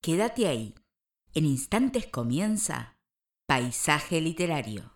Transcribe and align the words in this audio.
Quédate 0.00 0.46
ahí. 0.46 0.74
En 1.34 1.44
instantes 1.44 2.06
comienza 2.06 2.96
Paisaje 3.48 4.20
Literario. 4.20 4.92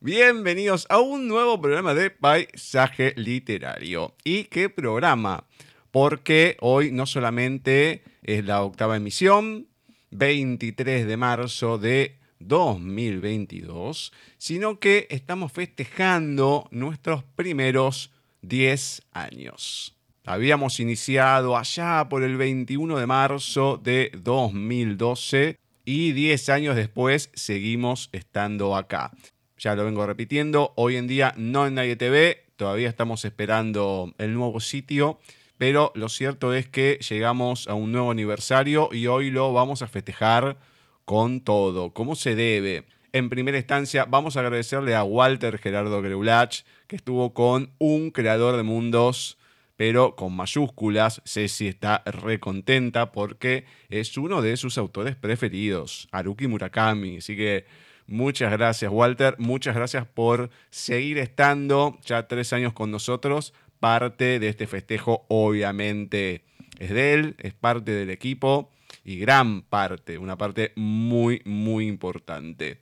Bienvenidos 0.00 0.86
a 0.88 0.98
un 0.98 1.28
nuevo 1.28 1.60
programa 1.60 1.92
de 1.92 2.08
Paisaje 2.08 3.12
Literario. 3.16 4.14
¿Y 4.24 4.44
qué 4.44 4.70
programa? 4.70 5.46
Porque 5.90 6.56
hoy 6.60 6.90
no 6.90 7.04
solamente 7.04 8.02
es 8.22 8.46
la 8.46 8.62
octava 8.62 8.96
emisión, 8.96 9.68
23 10.10 11.06
de 11.06 11.16
marzo 11.18 11.76
de 11.76 12.18
2022, 12.38 14.10
sino 14.38 14.80
que 14.80 15.06
estamos 15.10 15.52
festejando 15.52 16.66
nuestros 16.70 17.24
primeros 17.36 18.10
10 18.40 19.02
años. 19.12 19.93
Habíamos 20.26 20.80
iniciado 20.80 21.54
allá 21.54 22.08
por 22.08 22.22
el 22.22 22.38
21 22.38 22.96
de 22.96 23.06
marzo 23.06 23.76
de 23.76 24.10
2012 24.22 25.58
y 25.84 26.12
10 26.12 26.48
años 26.48 26.76
después 26.76 27.28
seguimos 27.34 28.08
estando 28.12 28.74
acá. 28.74 29.10
Ya 29.58 29.74
lo 29.74 29.84
vengo 29.84 30.06
repitiendo, 30.06 30.72
hoy 30.76 30.96
en 30.96 31.08
día 31.08 31.34
no 31.36 31.66
en 31.66 31.74
Nadie 31.74 31.96
TV, 31.96 32.46
todavía 32.56 32.88
estamos 32.88 33.26
esperando 33.26 34.14
el 34.16 34.32
nuevo 34.32 34.60
sitio, 34.60 35.18
pero 35.58 35.92
lo 35.94 36.08
cierto 36.08 36.54
es 36.54 36.70
que 36.70 36.98
llegamos 37.06 37.68
a 37.68 37.74
un 37.74 37.92
nuevo 37.92 38.10
aniversario 38.10 38.88
y 38.92 39.08
hoy 39.08 39.30
lo 39.30 39.52
vamos 39.52 39.82
a 39.82 39.88
festejar 39.88 40.56
con 41.04 41.42
todo, 41.42 41.92
como 41.92 42.16
se 42.16 42.34
debe. 42.34 42.84
En 43.12 43.28
primera 43.28 43.58
instancia, 43.58 44.06
vamos 44.06 44.38
a 44.38 44.40
agradecerle 44.40 44.94
a 44.94 45.04
Walter 45.04 45.58
Gerardo 45.58 46.00
Greulach, 46.00 46.62
que 46.86 46.96
estuvo 46.96 47.34
con 47.34 47.72
un 47.78 48.10
creador 48.10 48.56
de 48.56 48.62
mundos, 48.62 49.36
pero 49.76 50.16
con 50.16 50.34
mayúsculas. 50.34 51.22
Ceci 51.24 51.68
está 51.68 52.02
recontenta 52.06 53.12
porque 53.12 53.64
es 53.88 54.16
uno 54.16 54.42
de 54.42 54.56
sus 54.56 54.78
autores 54.78 55.16
preferidos, 55.16 56.08
Haruki 56.12 56.46
Murakami. 56.46 57.18
Así 57.18 57.36
que 57.36 57.66
muchas 58.06 58.52
gracias, 58.52 58.90
Walter. 58.92 59.36
Muchas 59.38 59.74
gracias 59.74 60.06
por 60.06 60.50
seguir 60.70 61.18
estando 61.18 61.98
ya 62.04 62.26
tres 62.28 62.52
años 62.52 62.72
con 62.72 62.90
nosotros. 62.90 63.54
Parte 63.80 64.38
de 64.38 64.48
este 64.48 64.66
festejo, 64.66 65.26
obviamente, 65.28 66.44
es 66.78 66.90
de 66.90 67.14
él, 67.14 67.36
es 67.38 67.52
parte 67.54 67.92
del 67.92 68.10
equipo 68.10 68.70
y 69.04 69.18
gran 69.18 69.62
parte, 69.62 70.18
una 70.18 70.38
parte 70.38 70.72
muy, 70.76 71.42
muy 71.44 71.86
importante. 71.86 72.80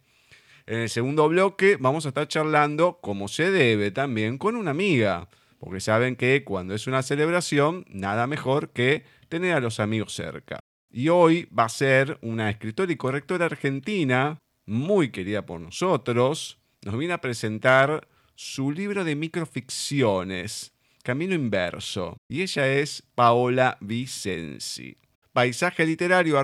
En 0.67 0.79
el 0.79 0.89
segundo 0.89 1.29
bloque 1.29 1.77
vamos 1.81 2.07
a 2.07 2.11
estar 2.11 2.29
charlando, 2.29 2.99
como 3.03 3.27
se 3.27 3.51
debe 3.51 3.91
también, 3.91 4.39
con 4.39 4.55
una 4.55 4.71
amiga, 4.71 5.29
porque 5.63 5.79
saben 5.79 6.17
que 6.17 6.43
cuando 6.43 6.75
es 6.75 6.89
una 6.89 7.05
celebración, 7.05 7.85
nada 7.89 8.27
mejor 8.27 8.71
que 8.71 9.05
tener 9.29 9.55
a 9.55 9.61
los 9.61 9.79
amigos 9.79 10.13
cerca. 10.13 10.59
Y 10.91 11.09
hoy 11.09 11.49
va 11.57 11.67
a 11.67 11.69
ser 11.69 12.19
una 12.21 12.51
escritora 12.51 12.91
y 12.91 12.97
correctora 12.97 13.47
argentina, 13.47 14.39
muy 14.67 15.13
querida 15.13 15.47
por 15.47 15.61
nosotros, 15.61 16.59
nos 16.85 16.99
viene 16.99 17.15
a 17.15 17.21
presentar 17.21 18.09
su 18.35 18.73
libro 18.73 19.05
de 19.05 19.15
microficciones, 19.15 20.73
Camino 21.05 21.33
Inverso, 21.33 22.17
y 22.29 22.43
ella 22.43 22.67
es 22.67 23.05
Paola 23.15 23.79
Vicenzi 23.81 24.99
paisaje 25.33 25.87
literario 25.87 26.39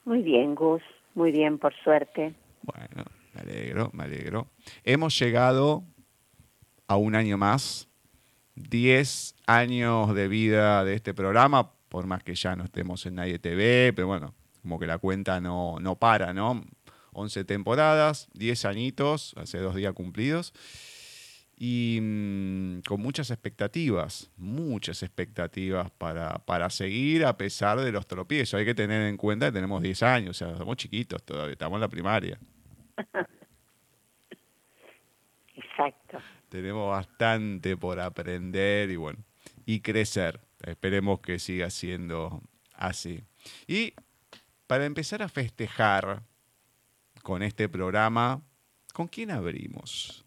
Muy 0.06 0.22
bien, 0.22 0.56
Gus. 0.56 0.82
Muy 1.14 1.34
bien, 1.34 1.58
por 1.58 1.74
suerte. 1.84 2.34
Bueno, 2.62 3.04
me 3.34 3.42
alegro, 3.42 3.90
me 3.92 4.06
alegro. 4.06 4.48
Hemos 4.86 5.20
llegado 5.20 5.84
a 6.88 6.96
un 6.96 7.16
año 7.16 7.38
más. 7.38 7.90
Diez 8.56 9.36
años 9.46 10.16
de 10.16 10.28
vida 10.30 10.86
de 10.86 10.94
este 10.94 11.14
programa 11.14 11.74
por 11.94 12.08
más 12.08 12.24
que 12.24 12.34
ya 12.34 12.56
no 12.56 12.64
estemos 12.64 13.06
en 13.06 13.16
Nadie 13.16 13.38
TV, 13.38 13.94
pero 13.94 14.08
bueno, 14.08 14.34
como 14.64 14.80
que 14.80 14.88
la 14.88 14.98
cuenta 14.98 15.40
no, 15.40 15.80
no 15.80 15.96
para, 15.96 16.34
¿no? 16.34 16.64
11 17.14 17.46
temporadas, 17.46 18.30
10 18.34 18.66
añitos, 18.66 19.34
hace 19.38 19.60
dos 19.60 19.76
días 19.76 19.94
cumplidos, 19.94 20.54
y 21.56 22.00
mm, 22.02 22.82
con 22.88 23.02
muchas 23.02 23.30
expectativas, 23.32 24.32
muchas 24.38 25.04
expectativas 25.04 25.92
para, 25.92 26.40
para 26.40 26.70
seguir 26.70 27.26
a 27.26 27.38
pesar 27.38 27.80
de 27.80 27.92
los 27.92 28.08
tropiezos. 28.08 28.56
Hay 28.60 28.66
que 28.66 28.76
tener 28.76 29.04
en 29.04 29.18
cuenta 29.18 29.48
que 29.48 29.54
tenemos 29.54 29.82
10 29.82 30.04
años, 30.04 30.42
o 30.42 30.46
sea, 30.46 30.58
somos 30.58 30.78
chiquitos 30.78 31.24
todavía, 31.24 31.54
estamos 31.54 31.78
en 31.78 31.82
la 31.82 31.90
primaria. 31.90 32.40
Exacto. 35.56 36.18
Tenemos 36.50 36.90
bastante 36.90 37.78
por 37.78 38.00
aprender 38.00 38.90
y 38.90 38.96
bueno, 38.96 39.20
y 39.66 39.80
crecer. 39.80 40.40
Esperemos 40.62 41.20
que 41.20 41.40
siga 41.40 41.70
siendo 41.70 42.42
así. 42.74 43.24
Y 43.68 43.94
para 44.68 44.86
empezar 44.86 45.22
a 45.22 45.30
festejar 45.30 46.24
con 47.24 47.42
este 47.42 47.70
programa, 47.70 48.42
¿con 48.94 49.08
quién 49.08 49.32
abrimos? 49.32 50.24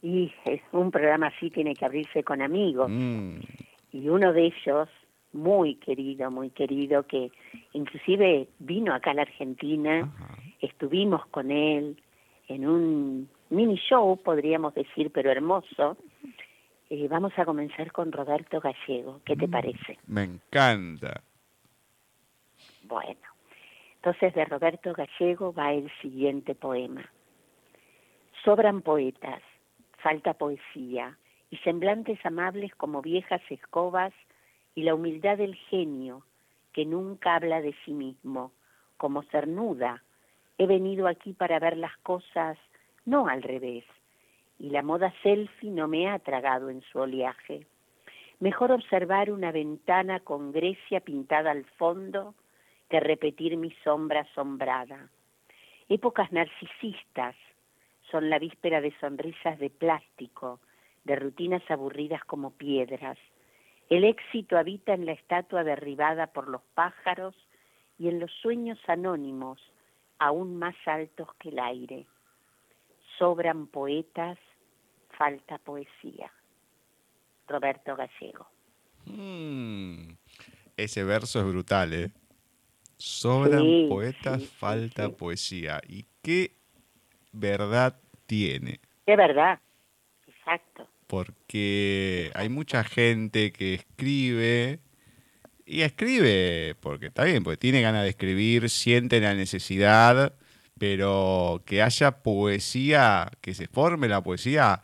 Y 0.00 0.32
es 0.46 0.62
un 0.72 0.90
programa 0.90 1.26
así 1.26 1.50
tiene 1.50 1.74
que 1.74 1.84
abrirse 1.84 2.24
con 2.24 2.40
amigos. 2.40 2.88
Mm. 2.90 3.40
Y 3.92 4.08
uno 4.08 4.32
de 4.32 4.46
ellos, 4.46 4.88
muy 5.32 5.74
querido, 5.74 6.30
muy 6.30 6.50
querido, 6.50 7.06
que 7.06 7.30
inclusive 7.74 8.48
vino 8.60 8.94
acá 8.94 9.10
a 9.10 9.14
la 9.14 9.22
Argentina, 9.22 10.10
estuvimos 10.60 11.26
con 11.26 11.50
él 11.50 12.00
en 12.48 12.66
un 12.66 13.28
mini 13.50 13.76
show, 13.76 14.16
podríamos 14.22 14.74
decir, 14.74 15.10
pero 15.12 15.30
hermoso, 15.30 15.98
eh, 16.88 17.06
vamos 17.08 17.32
a 17.36 17.44
comenzar 17.44 17.92
con 17.92 18.10
Roberto 18.10 18.60
Gallego. 18.60 19.20
¿Qué 19.24 19.36
te 19.36 19.46
mm, 19.46 19.50
parece? 19.50 19.98
Me 20.06 20.24
encanta. 20.24 21.22
Bueno, 22.84 23.29
entonces 24.02 24.32
de 24.32 24.46
Roberto 24.46 24.94
Gallego 24.94 25.52
va 25.52 25.74
el 25.74 25.90
siguiente 26.00 26.54
poema. 26.54 27.04
Sobran 28.42 28.80
poetas, 28.80 29.42
falta 29.98 30.32
poesía 30.32 31.18
y 31.50 31.58
semblantes 31.58 32.18
amables 32.24 32.74
como 32.76 33.02
viejas 33.02 33.42
escobas 33.50 34.14
y 34.74 34.84
la 34.84 34.94
humildad 34.94 35.36
del 35.36 35.54
genio 35.54 36.24
que 36.72 36.86
nunca 36.86 37.34
habla 37.34 37.60
de 37.60 37.74
sí 37.84 37.92
mismo, 37.92 38.52
como 38.96 39.22
cernuda. 39.24 40.02
He 40.56 40.66
venido 40.66 41.06
aquí 41.06 41.34
para 41.34 41.58
ver 41.58 41.76
las 41.76 41.96
cosas 41.98 42.56
no 43.04 43.28
al 43.28 43.42
revés, 43.42 43.84
y 44.58 44.70
la 44.70 44.80
moda 44.80 45.12
selfie 45.22 45.70
no 45.70 45.88
me 45.88 46.08
ha 46.08 46.18
tragado 46.20 46.70
en 46.70 46.80
su 46.90 47.00
oleaje. 47.00 47.66
Mejor 48.38 48.72
observar 48.72 49.30
una 49.30 49.52
ventana 49.52 50.20
con 50.20 50.52
Grecia 50.52 51.00
pintada 51.00 51.50
al 51.50 51.66
fondo 51.76 52.34
que 52.90 53.00
repetir 53.00 53.56
mi 53.56 53.70
sombra 53.84 54.22
asombrada. 54.22 55.08
Épocas 55.88 56.30
narcisistas 56.32 57.36
son 58.10 58.28
la 58.28 58.38
víspera 58.38 58.80
de 58.80 58.92
sonrisas 59.00 59.58
de 59.58 59.70
plástico, 59.70 60.60
de 61.04 61.16
rutinas 61.16 61.62
aburridas 61.70 62.24
como 62.24 62.50
piedras. 62.50 63.16
El 63.88 64.04
éxito 64.04 64.58
habita 64.58 64.92
en 64.92 65.06
la 65.06 65.12
estatua 65.12 65.64
derribada 65.64 66.28
por 66.28 66.48
los 66.48 66.62
pájaros 66.74 67.34
y 67.98 68.08
en 68.08 68.20
los 68.20 68.30
sueños 68.42 68.78
anónimos, 68.88 69.60
aún 70.18 70.58
más 70.58 70.74
altos 70.86 71.28
que 71.38 71.50
el 71.50 71.58
aire. 71.58 72.06
Sobran 73.18 73.66
poetas 73.68 74.38
falta 75.16 75.58
poesía. 75.58 76.30
Roberto 77.46 77.96
Gallego. 77.96 78.46
Mm, 79.06 80.12
ese 80.76 81.04
verso 81.04 81.40
es 81.40 81.46
brutal, 81.46 81.92
¿eh? 81.94 82.10
Sobran 83.00 83.88
poetas, 83.88 84.44
falta 84.44 85.08
poesía. 85.08 85.80
¿Y 85.88 86.04
qué 86.20 86.52
verdad 87.32 87.98
tiene? 88.26 88.78
Qué 89.06 89.16
verdad, 89.16 89.58
exacto. 90.26 90.86
Porque 91.06 92.30
hay 92.34 92.50
mucha 92.50 92.84
gente 92.84 93.52
que 93.52 93.72
escribe 93.72 94.80
y 95.64 95.80
escribe, 95.80 96.76
porque 96.80 97.06
está 97.06 97.24
bien, 97.24 97.42
porque 97.42 97.56
tiene 97.56 97.80
ganas 97.80 98.02
de 98.02 98.10
escribir, 98.10 98.68
siente 98.68 99.18
la 99.18 99.32
necesidad, 99.32 100.34
pero 100.78 101.62
que 101.64 101.80
haya 101.80 102.22
poesía, 102.22 103.30
que 103.40 103.54
se 103.54 103.66
forme 103.66 104.08
la 104.08 104.22
poesía, 104.22 104.82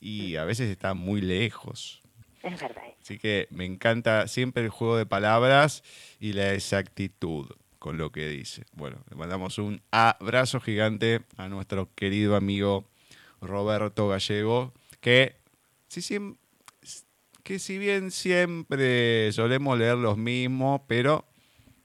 y 0.00 0.36
a 0.36 0.44
veces 0.44 0.70
está 0.70 0.94
muy 0.94 1.20
lejos. 1.20 2.00
Es 2.42 2.60
verdad. 2.60 2.82
Así 3.00 3.18
que 3.18 3.48
me 3.50 3.64
encanta 3.64 4.28
siempre 4.28 4.62
el 4.62 4.70
juego 4.70 4.96
de 4.96 5.06
palabras 5.06 5.82
y 6.18 6.32
la 6.32 6.54
exactitud 6.54 7.48
con 7.78 7.96
lo 7.96 8.12
que 8.12 8.28
dice. 8.28 8.64
Bueno, 8.72 9.02
le 9.10 9.16
mandamos 9.16 9.58
un 9.58 9.80
abrazo 9.90 10.60
gigante 10.60 11.22
a 11.36 11.48
nuestro 11.48 11.88
querido 11.94 12.36
amigo 12.36 12.84
Roberto 13.40 14.08
Gallego, 14.08 14.72
que 15.00 15.36
si 15.88 17.78
bien 17.78 18.10
siempre 18.10 19.32
solemos 19.32 19.78
leer 19.78 19.96
los 19.96 20.18
mismos, 20.18 20.82
pero 20.86 21.26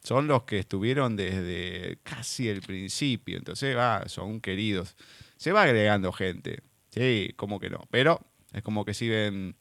son 0.03 0.27
los 0.27 0.43
que 0.43 0.59
estuvieron 0.59 1.15
desde 1.15 1.97
casi 2.03 2.49
el 2.49 2.61
principio, 2.61 3.37
entonces 3.37 3.75
va, 3.75 4.07
son 4.07 4.41
queridos. 4.41 4.95
Se 5.37 5.51
va 5.51 5.63
agregando 5.63 6.11
gente, 6.11 6.61
sí, 6.91 7.33
como 7.35 7.59
que 7.59 7.69
no, 7.69 7.87
pero 7.89 8.19
es 8.53 8.61
como 8.61 8.85
que 8.85 8.93
siguen, 8.93 9.55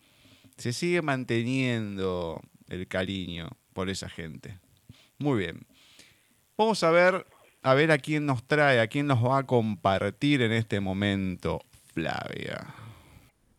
se 0.56 0.72
sigue 0.72 1.02
manteniendo 1.02 2.40
el 2.68 2.86
cariño 2.88 3.50
por 3.72 3.90
esa 3.90 4.08
gente. 4.08 4.58
Muy 5.18 5.38
bien. 5.38 5.66
Vamos 6.56 6.82
a 6.84 6.90
ver, 6.90 7.26
a 7.62 7.74
ver 7.74 7.90
a 7.90 7.98
quién 7.98 8.26
nos 8.26 8.44
trae, 8.44 8.80
a 8.80 8.86
quién 8.86 9.06
nos 9.06 9.24
va 9.24 9.38
a 9.38 9.46
compartir 9.46 10.42
en 10.42 10.52
este 10.52 10.80
momento, 10.80 11.60
Flavia. 11.92 12.74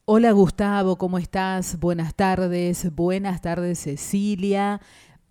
Hola 0.05 0.31
Gustavo, 0.31 0.97
¿cómo 0.97 1.17
estás? 1.17 1.79
Buenas 1.79 2.13
tardes, 2.13 2.93
buenas 2.93 3.41
tardes 3.41 3.79
Cecilia. 3.79 4.79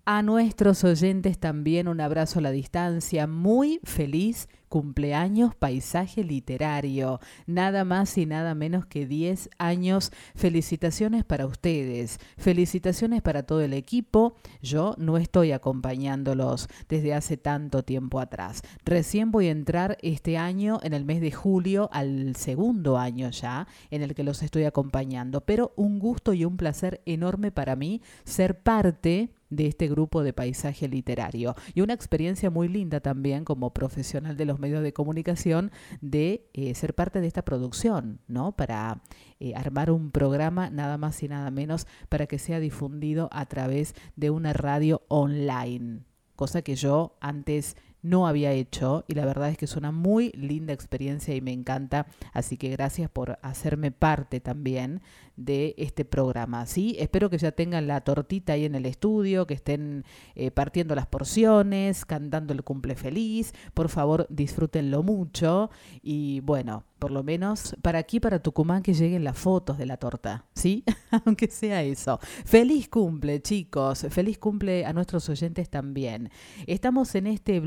A 0.07 0.21
nuestros 0.21 0.83
oyentes 0.83 1.39
también 1.39 1.87
un 1.87 1.99
abrazo 1.99 2.37
a 2.37 2.43
la 2.43 2.51
distancia, 2.51 3.25
muy 3.25 3.79
feliz 3.83 4.47
cumpleaños 4.69 5.55
paisaje 5.55 6.23
literario. 6.23 7.19
Nada 7.47 7.85
más 7.85 8.15
y 8.19 8.27
nada 8.27 8.53
menos 8.53 8.85
que 8.85 9.07
10 9.07 9.49
años. 9.57 10.11
Felicitaciones 10.35 11.23
para 11.23 11.47
ustedes. 11.47 12.19
Felicitaciones 12.37 13.23
para 13.23 13.43
todo 13.43 13.61
el 13.61 13.73
equipo. 13.73 14.35
Yo 14.61 14.93
no 14.99 15.17
estoy 15.17 15.53
acompañándolos 15.53 16.67
desde 16.87 17.15
hace 17.15 17.37
tanto 17.37 17.83
tiempo 17.83 18.19
atrás. 18.19 18.61
Recién 18.83 19.31
voy 19.31 19.47
a 19.47 19.51
entrar 19.51 19.97
este 20.03 20.37
año, 20.37 20.79
en 20.83 20.93
el 20.93 21.05
mes 21.05 21.19
de 21.19 21.31
julio, 21.31 21.89
al 21.91 22.35
segundo 22.35 22.99
año 22.99 23.31
ya, 23.31 23.67
en 23.89 24.03
el 24.03 24.13
que 24.13 24.23
los 24.23 24.43
estoy 24.43 24.65
acompañando. 24.65 25.41
Pero 25.41 25.73
un 25.77 25.97
gusto 25.97 26.33
y 26.33 26.45
un 26.45 26.57
placer 26.57 27.01
enorme 27.05 27.51
para 27.51 27.75
mí 27.75 28.01
ser 28.23 28.59
parte 28.61 29.31
de 29.49 29.67
este 29.67 29.87
grupo 29.87 30.23
de 30.23 30.33
paisaje 30.33 30.87
literario. 30.87 31.55
Y 31.73 31.81
una 31.81 31.93
experiencia 31.93 32.49
muy 32.49 32.67
linda 32.67 32.99
también 32.99 33.45
como 33.45 33.73
profesional 33.73 34.37
de 34.37 34.45
los 34.45 34.59
medios 34.59 34.83
de 34.83 34.93
comunicación 34.93 35.71
de 36.01 36.49
eh, 36.53 36.73
ser 36.75 36.95
parte 36.95 37.21
de 37.21 37.27
esta 37.27 37.43
producción, 37.43 38.19
¿no? 38.27 38.55
Para 38.55 39.01
eh, 39.39 39.53
armar 39.55 39.91
un 39.91 40.11
programa 40.11 40.69
nada 40.69 40.97
más 40.97 41.21
y 41.23 41.27
nada 41.27 41.51
menos 41.51 41.87
para 42.09 42.27
que 42.27 42.39
sea 42.39 42.59
difundido 42.59 43.29
a 43.31 43.45
través 43.45 43.95
de 44.15 44.29
una 44.29 44.53
radio 44.53 45.03
online, 45.07 46.01
cosa 46.35 46.61
que 46.61 46.75
yo 46.75 47.17
antes 47.21 47.75
no 48.05 48.27
había 48.27 48.51
hecho 48.51 49.03
y 49.07 49.15
la 49.15 49.25
verdad 49.25 49.49
es 49.49 49.57
que 49.57 49.65
es 49.65 49.75
una 49.75 49.91
muy 49.91 50.31
linda 50.31 50.73
experiencia 50.73 51.35
y 51.35 51.41
me 51.41 51.51
encanta, 51.51 52.07
así 52.33 52.55
que 52.55 52.69
gracias 52.69 53.09
por 53.09 53.39
hacerme 53.41 53.91
parte 53.91 54.39
también 54.39 55.01
de 55.37 55.75
este 55.77 56.05
programa. 56.05 56.65
¿sí? 56.65 56.95
Espero 56.99 57.29
que 57.29 57.37
ya 57.37 57.51
tengan 57.51 57.87
la 57.87 58.01
tortita 58.01 58.53
ahí 58.53 58.65
en 58.65 58.75
el 58.75 58.85
estudio, 58.85 59.47
que 59.47 59.55
estén 59.55 60.05
eh, 60.35 60.51
partiendo 60.51 60.95
las 60.95 61.07
porciones, 61.07 62.05
cantando 62.05 62.53
el 62.53 62.63
cumple 62.63 62.95
feliz, 62.95 63.53
por 63.73 63.89
favor 63.89 64.27
disfrútenlo 64.29 65.03
mucho 65.03 65.69
y 66.01 66.39
bueno, 66.41 66.83
por 66.99 67.11
lo 67.11 67.23
menos 67.23 67.75
para 67.81 67.99
aquí, 67.99 68.19
para 68.19 68.41
Tucumán, 68.41 68.81
que 68.81 68.93
lleguen 68.93 69.23
las 69.23 69.37
fotos 69.37 69.77
de 69.77 69.85
la 69.85 69.97
torta, 69.97 70.45
¿sí? 70.53 70.83
Aunque 71.25 71.47
sea 71.47 71.83
eso. 71.83 72.19
Feliz 72.45 72.87
cumple, 72.89 73.41
chicos. 73.41 74.07
Feliz 74.09 74.37
cumple 74.37 74.85
a 74.85 74.93
nuestros 74.93 75.27
oyentes 75.29 75.69
también. 75.69 76.29
Estamos 76.67 77.13
en 77.15 77.27
este 77.27 77.59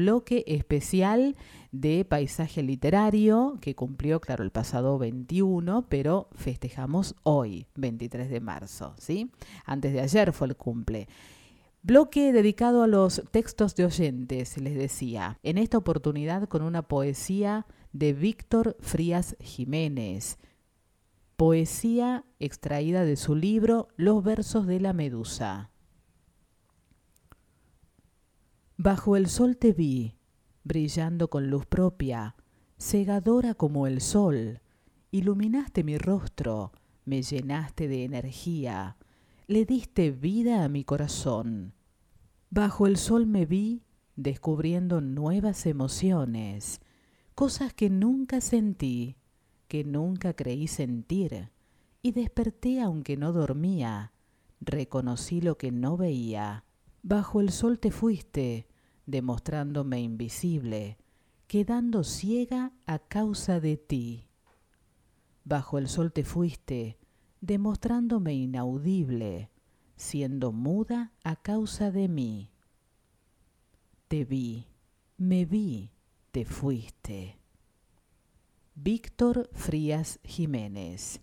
especial 0.47 1.37
de 1.73 2.05
paisaje 2.05 2.63
literario 2.63 3.59
que 3.61 3.75
cumplió, 3.75 4.21
claro, 4.21 4.45
el 4.45 4.51
pasado 4.51 4.99
21, 4.99 5.87
pero 5.89 6.29
festejamos 6.33 7.15
hoy, 7.23 7.67
23 7.75 8.31
de 8.31 8.41
marzo, 8.41 8.95
¿sí? 8.99 9.31
Antes 9.65 9.93
de 9.93 10.01
ayer 10.01 10.33
fue 10.33 10.49
el 10.49 10.57
cumple. 10.57 11.09
Bloque 11.83 12.33
dedicado 12.33 12.83
a 12.83 12.87
los 12.87 13.23
textos 13.31 13.75
de 13.75 13.85
oyentes, 13.85 14.59
les 14.59 14.75
decía. 14.75 15.39
En 15.43 15.59
esta 15.59 15.79
oportunidad 15.79 16.49
con 16.49 16.63
una 16.63 16.83
poesía 16.83 17.67
de 17.93 18.13
Víctor 18.13 18.77
Frías 18.81 19.37
Jiménez. 19.41 20.39
Poesía 21.37 22.25
extraída 22.41 23.05
de 23.05 23.17
su 23.17 23.37
libro 23.37 23.89
Los 23.97 24.25
versos 24.25 24.67
de 24.67 24.81
la 24.81 24.93
medusa. 24.93 25.71
Bajo 28.77 29.17
el 29.17 29.29
sol 29.29 29.57
te 29.57 29.73
vi, 29.73 30.18
brillando 30.69 31.29
con 31.29 31.49
luz 31.49 31.65
propia, 31.65 32.37
cegadora 32.79 33.55
como 33.55 33.87
el 33.87 34.03
sol. 34.03 34.61
Iluminaste 35.11 35.83
mi 35.83 35.97
rostro, 35.97 36.73
me 37.07 37.23
llenaste 37.23 37.89
de 37.89 38.05
energía, 38.05 38.99
le 39.47 39.65
diste 39.65 40.11
vida 40.11 40.63
a 40.63 40.69
mi 40.69 40.85
corazón. 40.85 41.73
Bajo 42.51 42.87
el 42.87 42.99
sol 42.99 43.27
me 43.27 43.47
vi 43.47 43.83
descubriendo 44.15 45.01
nuevas 45.01 45.65
emociones 45.65 46.81
cosas 47.35 47.73
que 47.73 47.89
nunca 47.89 48.41
sentí, 48.41 49.17
que 49.69 49.85
nunca 49.85 50.35
creí 50.35 50.67
sentir, 50.67 51.51
y 52.03 52.13
desperté 52.13 52.81
aunque 52.81 53.17
no 53.17 53.33
dormía, 53.33 54.13
reconocí 54.61 55.41
lo 55.41 55.57
que 55.57 55.71
no 55.71 55.97
veía. 55.97 56.65
Bajo 57.03 57.41
el 57.41 57.51
sol 57.51 57.79
te 57.79 57.93
fuiste, 57.93 58.67
demostrándome 59.09 60.03
invisible, 60.03 60.99
quedando 61.47 62.05
ciega 62.05 62.73
a 62.85 62.99
causa 62.99 63.59
de 63.59 63.79
ti. 63.79 64.29
Bajo 65.45 65.79
el 65.79 65.89
sol 65.89 66.13
te 66.13 66.25
fuiste, 66.25 66.99
demostrándome 67.41 68.35
inaudible, 68.35 69.51
siendo 69.97 70.53
muda 70.53 71.15
a 71.25 71.37
causa 71.37 71.91
de 71.91 72.07
mí. 72.07 72.51
Te 74.09 74.27
vi, 74.27 74.67
me 75.17 75.47
vi, 75.47 75.91
te 76.31 76.45
fuiste. 76.45 77.39
Víctor 78.75 79.49
Frías 79.55 80.21
Jiménez. 80.23 81.23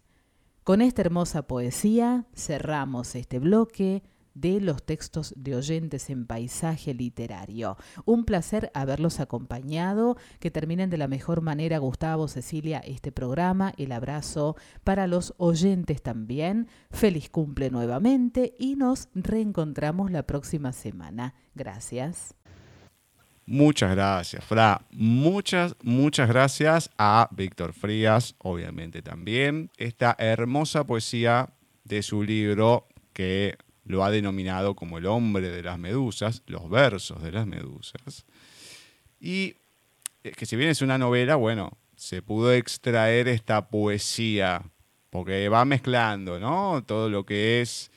Con 0.63 0.81
esta 0.81 1.03
hermosa 1.03 1.45
poesía 1.45 2.25
cerramos 2.33 3.13
este 3.13 3.37
bloque 3.37 4.01
de 4.35 4.61
los 4.61 4.83
textos 4.83 5.33
de 5.35 5.55
oyentes 5.55 6.11
en 6.11 6.27
paisaje 6.27 6.93
literario. 6.93 7.77
Un 8.05 8.25
placer 8.25 8.69
haberlos 8.75 9.19
acompañado, 9.19 10.17
que 10.39 10.51
terminen 10.51 10.91
de 10.91 10.97
la 10.97 11.07
mejor 11.07 11.41
manera 11.41 11.79
Gustavo, 11.79 12.27
Cecilia, 12.27 12.79
este 12.79 13.11
programa, 13.11 13.73
el 13.77 13.91
abrazo 13.91 14.55
para 14.83 15.07
los 15.07 15.33
oyentes 15.37 16.03
también, 16.03 16.67
feliz 16.91 17.29
cumple 17.29 17.71
nuevamente 17.71 18.53
y 18.59 18.75
nos 18.75 19.09
reencontramos 19.15 20.11
la 20.11 20.23
próxima 20.23 20.71
semana. 20.73 21.33
Gracias. 21.55 22.35
Muchas 23.47 23.91
gracias, 23.91 24.43
Fra. 24.43 24.81
Muchas, 24.91 25.75
muchas 25.83 26.27
gracias 26.27 26.89
a 26.97 27.29
Víctor 27.31 27.73
Frías, 27.73 28.35
obviamente 28.39 29.03
también. 29.03 29.69
Esta 29.77 30.15
hermosa 30.17 30.83
poesía 30.85 31.53
de 31.83 32.01
su 32.01 32.23
libro 32.23 32.87
que 33.13 33.55
lo 33.85 34.03
ha 34.03 34.11
denominado 34.11 34.75
como 34.75 34.97
el 34.97 35.05
hombre 35.05 35.49
de 35.49 35.63
las 35.63 35.79
medusas, 35.79 36.43
los 36.47 36.69
versos 36.69 37.21
de 37.23 37.31
las 37.31 37.47
medusas. 37.47 38.25
Y 39.19 39.55
que 40.21 40.45
si 40.45 40.55
bien 40.55 40.69
es 40.69 40.81
una 40.81 40.97
novela, 40.97 41.35
bueno, 41.35 41.77
se 41.95 42.21
pudo 42.21 42.51
extraer 42.51 43.27
esta 43.27 43.69
poesía, 43.69 44.61
porque 45.09 45.47
va 45.49 45.63
mezclando, 45.65 46.39
¿no? 46.39 46.83
Todo 46.85 47.09
lo 47.09 47.25
que 47.25 47.61
es 47.61 47.91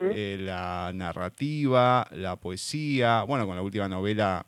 eh, 0.00 0.38
la 0.40 0.90
narrativa, 0.94 2.08
la 2.10 2.36
poesía. 2.36 3.22
Bueno, 3.22 3.46
con 3.46 3.54
la 3.54 3.62
última 3.62 3.88
novela 3.88 4.44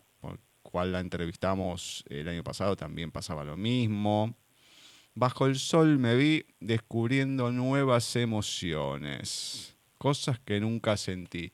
cual 0.63 0.93
la 0.93 1.01
entrevistamos 1.01 2.05
el 2.09 2.29
año 2.29 2.43
pasado, 2.43 2.77
también 2.77 3.11
pasaba 3.13 3.45
lo 3.45 3.57
mismo. 3.57 4.37
Bajo 5.15 5.47
el 5.47 5.57
sol 5.57 5.99
me 5.99 6.17
vi 6.17 6.45
descubriendo 6.61 7.51
nuevas 7.51 8.17
emociones, 8.17 9.76
cosas 9.99 10.39
que 10.41 10.61
nunca 10.61 10.97
sentí. 10.97 11.53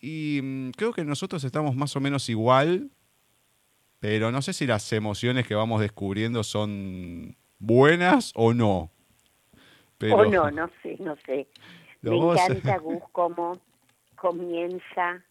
Y 0.00 0.40
mm, 0.42 0.70
creo 0.72 0.92
que 0.92 1.04
nosotros 1.04 1.42
estamos 1.44 1.74
más 1.74 1.96
o 1.96 2.00
menos 2.00 2.28
igual, 2.28 2.90
pero 4.00 4.30
no 4.30 4.42
sé 4.42 4.52
si 4.52 4.66
las 4.66 4.92
emociones 4.92 5.46
que 5.46 5.54
vamos 5.54 5.80
descubriendo 5.80 6.44
son 6.44 7.36
buenas 7.58 8.32
o 8.34 8.54
no. 8.54 8.90
O 10.00 10.24
no, 10.26 10.50
no 10.50 10.70
sé, 10.82 10.96
no 11.00 11.16
sé. 11.26 11.48
Me 12.02 12.16
encanta 12.16 12.78
Gus 12.82 13.02
como 13.12 13.60
comienza 14.16 15.22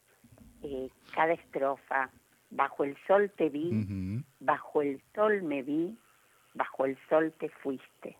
eh, 0.63 0.89
cada 1.13 1.33
estrofa. 1.33 2.09
Bajo 2.49 2.85
el 2.85 2.95
sol 3.05 3.29
te 3.35 3.49
vi, 3.49 4.23
bajo 4.39 4.81
el 4.81 5.01
sol 5.13 5.43
me 5.43 5.63
vi, 5.63 5.97
bajo 6.53 6.85
el 6.85 6.97
sol 7.09 7.33
te 7.39 7.49
fuiste. 7.49 8.15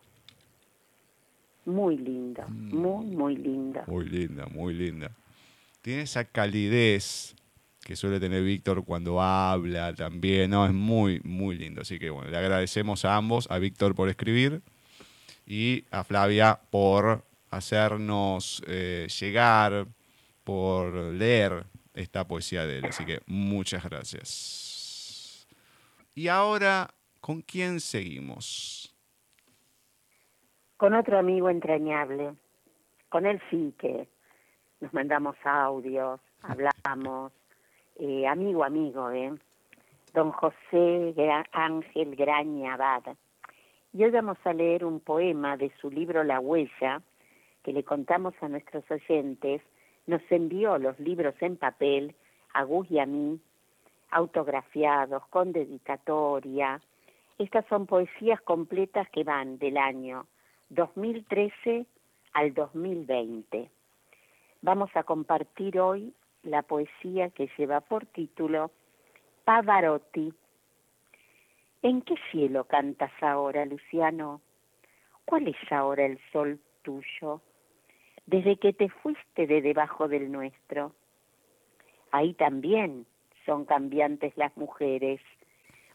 Muy 1.68 1.98
lindo, 1.98 2.48
muy, 2.48 3.04
muy 3.14 3.36
lindo. 3.36 3.82
Muy 3.86 4.08
linda, 4.08 4.46
muy 4.46 4.72
linda. 4.72 5.10
Tiene 5.82 6.00
esa 6.00 6.24
calidez 6.24 7.36
que 7.84 7.94
suele 7.94 8.18
tener 8.18 8.42
Víctor 8.42 8.86
cuando 8.86 9.20
habla 9.20 9.94
también, 9.94 10.50
¿no? 10.50 10.64
Es 10.64 10.72
muy, 10.72 11.20
muy 11.24 11.58
lindo. 11.58 11.82
Así 11.82 11.98
que 11.98 12.08
bueno, 12.08 12.30
le 12.30 12.38
agradecemos 12.38 13.04
a 13.04 13.16
ambos, 13.16 13.50
a 13.50 13.58
Víctor 13.58 13.94
por 13.94 14.08
escribir 14.08 14.62
y 15.46 15.84
a 15.90 16.04
Flavia 16.04 16.58
por 16.70 17.26
hacernos 17.50 18.62
eh, 18.66 19.06
llegar, 19.20 19.86
por 20.44 20.94
leer 20.94 21.66
esta 21.92 22.26
poesía 22.26 22.64
de 22.64 22.78
él. 22.78 22.86
Así 22.86 23.04
que 23.04 23.20
muchas 23.26 23.84
gracias. 23.84 25.46
Y 26.14 26.28
ahora, 26.28 26.94
¿con 27.20 27.42
quién 27.42 27.78
seguimos? 27.78 28.87
Con 30.78 30.94
otro 30.94 31.18
amigo 31.18 31.50
entrañable, 31.50 32.34
con 33.08 33.26
él 33.26 33.42
sí 33.50 33.74
que 33.80 34.06
nos 34.80 34.94
mandamos 34.94 35.34
audios, 35.42 36.20
hablamos, 36.40 37.32
eh, 37.96 38.28
amigo, 38.28 38.62
amigo, 38.62 39.10
¿eh? 39.10 39.34
Don 40.14 40.30
José 40.30 41.42
Ángel 41.50 42.14
Graña 42.14 42.74
Abad. 42.74 43.16
Y 43.92 44.04
hoy 44.04 44.12
vamos 44.12 44.38
a 44.44 44.52
leer 44.52 44.84
un 44.84 45.00
poema 45.00 45.56
de 45.56 45.72
su 45.80 45.90
libro 45.90 46.22
La 46.22 46.38
Huella, 46.38 47.02
que 47.64 47.72
le 47.72 47.82
contamos 47.82 48.34
a 48.40 48.48
nuestros 48.48 48.88
oyentes, 48.88 49.60
nos 50.06 50.22
envió 50.30 50.78
los 50.78 50.96
libros 51.00 51.34
en 51.40 51.56
papel, 51.56 52.14
a 52.54 52.62
Gus 52.62 52.88
y 52.88 53.00
a 53.00 53.06
mí, 53.06 53.40
autografiados, 54.12 55.26
con 55.26 55.50
dedicatoria. 55.50 56.80
Estas 57.36 57.66
son 57.66 57.86
poesías 57.86 58.40
completas 58.42 59.08
que 59.10 59.24
van 59.24 59.58
del 59.58 59.76
año 59.76 60.28
2013 60.70 61.86
al 62.34 62.52
2020. 62.52 63.70
Vamos 64.60 64.90
a 64.94 65.02
compartir 65.02 65.80
hoy 65.80 66.12
la 66.42 66.62
poesía 66.62 67.30
que 67.30 67.48
lleva 67.56 67.80
por 67.80 68.06
título 68.06 68.70
Pavarotti. 69.44 70.32
¿En 71.80 72.02
qué 72.02 72.16
cielo 72.30 72.64
cantas 72.64 73.12
ahora, 73.22 73.64
Luciano? 73.64 74.42
¿Cuál 75.24 75.48
es 75.48 75.72
ahora 75.72 76.04
el 76.04 76.18
sol 76.32 76.60
tuyo? 76.82 77.40
Desde 78.26 78.56
que 78.56 78.72
te 78.72 78.88
fuiste 78.90 79.46
de 79.46 79.62
debajo 79.62 80.06
del 80.06 80.30
nuestro. 80.30 80.92
Ahí 82.10 82.34
también 82.34 83.06
son 83.46 83.64
cambiantes 83.64 84.36
las 84.36 84.54
mujeres, 84.56 85.20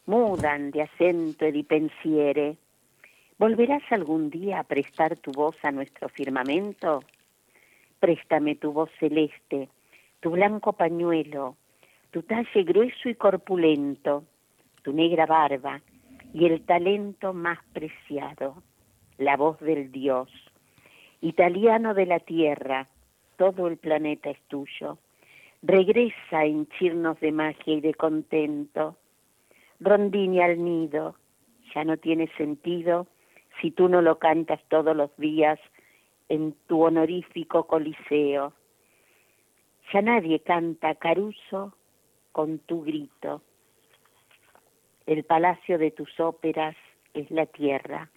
mudan 0.06 0.72
de 0.72 0.82
acento 0.82 1.46
y 1.46 1.52
de 1.52 1.64
pensiere. 1.64 2.56
¿Volverás 3.36 3.82
algún 3.90 4.30
día 4.30 4.60
a 4.60 4.62
prestar 4.62 5.16
tu 5.16 5.32
voz 5.32 5.56
a 5.64 5.72
nuestro 5.72 6.08
firmamento? 6.08 7.02
Préstame 7.98 8.54
tu 8.54 8.72
voz 8.72 8.90
celeste, 9.00 9.68
tu 10.20 10.30
blanco 10.30 10.74
pañuelo, 10.74 11.56
tu 12.12 12.22
talle 12.22 12.62
grueso 12.62 13.08
y 13.08 13.16
corpulento, 13.16 14.22
tu 14.82 14.92
negra 14.92 15.26
barba 15.26 15.80
y 16.32 16.46
el 16.46 16.64
talento 16.64 17.34
más 17.34 17.58
preciado, 17.72 18.62
la 19.18 19.36
voz 19.36 19.58
del 19.58 19.90
Dios. 19.90 20.30
Italiano 21.20 21.92
de 21.92 22.06
la 22.06 22.20
tierra, 22.20 22.86
todo 23.36 23.66
el 23.66 23.78
planeta 23.78 24.30
es 24.30 24.40
tuyo. 24.46 24.98
Regresa 25.60 26.38
a 26.38 26.44
henchirnos 26.44 27.18
de 27.18 27.32
magia 27.32 27.74
y 27.74 27.80
de 27.80 27.94
contento. 27.94 28.96
Rondini 29.80 30.40
al 30.40 30.62
nido, 30.62 31.16
ya 31.74 31.82
no 31.82 31.96
tiene 31.96 32.28
sentido 32.36 33.08
si 33.60 33.70
tú 33.70 33.88
no 33.88 34.02
lo 34.02 34.18
cantas 34.18 34.60
todos 34.68 34.96
los 34.96 35.14
días 35.16 35.58
en 36.28 36.54
tu 36.66 36.82
honorífico 36.82 37.66
coliseo. 37.66 38.52
Ya 39.92 40.02
nadie 40.02 40.40
canta 40.40 40.94
Caruso 40.94 41.74
con 42.32 42.58
tu 42.60 42.82
grito. 42.82 43.42
El 45.06 45.24
palacio 45.24 45.78
de 45.78 45.90
tus 45.90 46.18
óperas 46.18 46.74
es 47.12 47.30
la 47.30 47.46
tierra, 47.46 48.10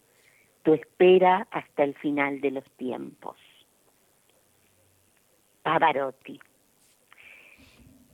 tu 0.64 0.74
espera 0.74 1.48
hasta 1.52 1.84
el 1.84 1.94
final 1.96 2.40
de 2.42 2.52
los 2.52 2.64
tiempos. 2.78 3.36
Pavarotti. 5.64 6.40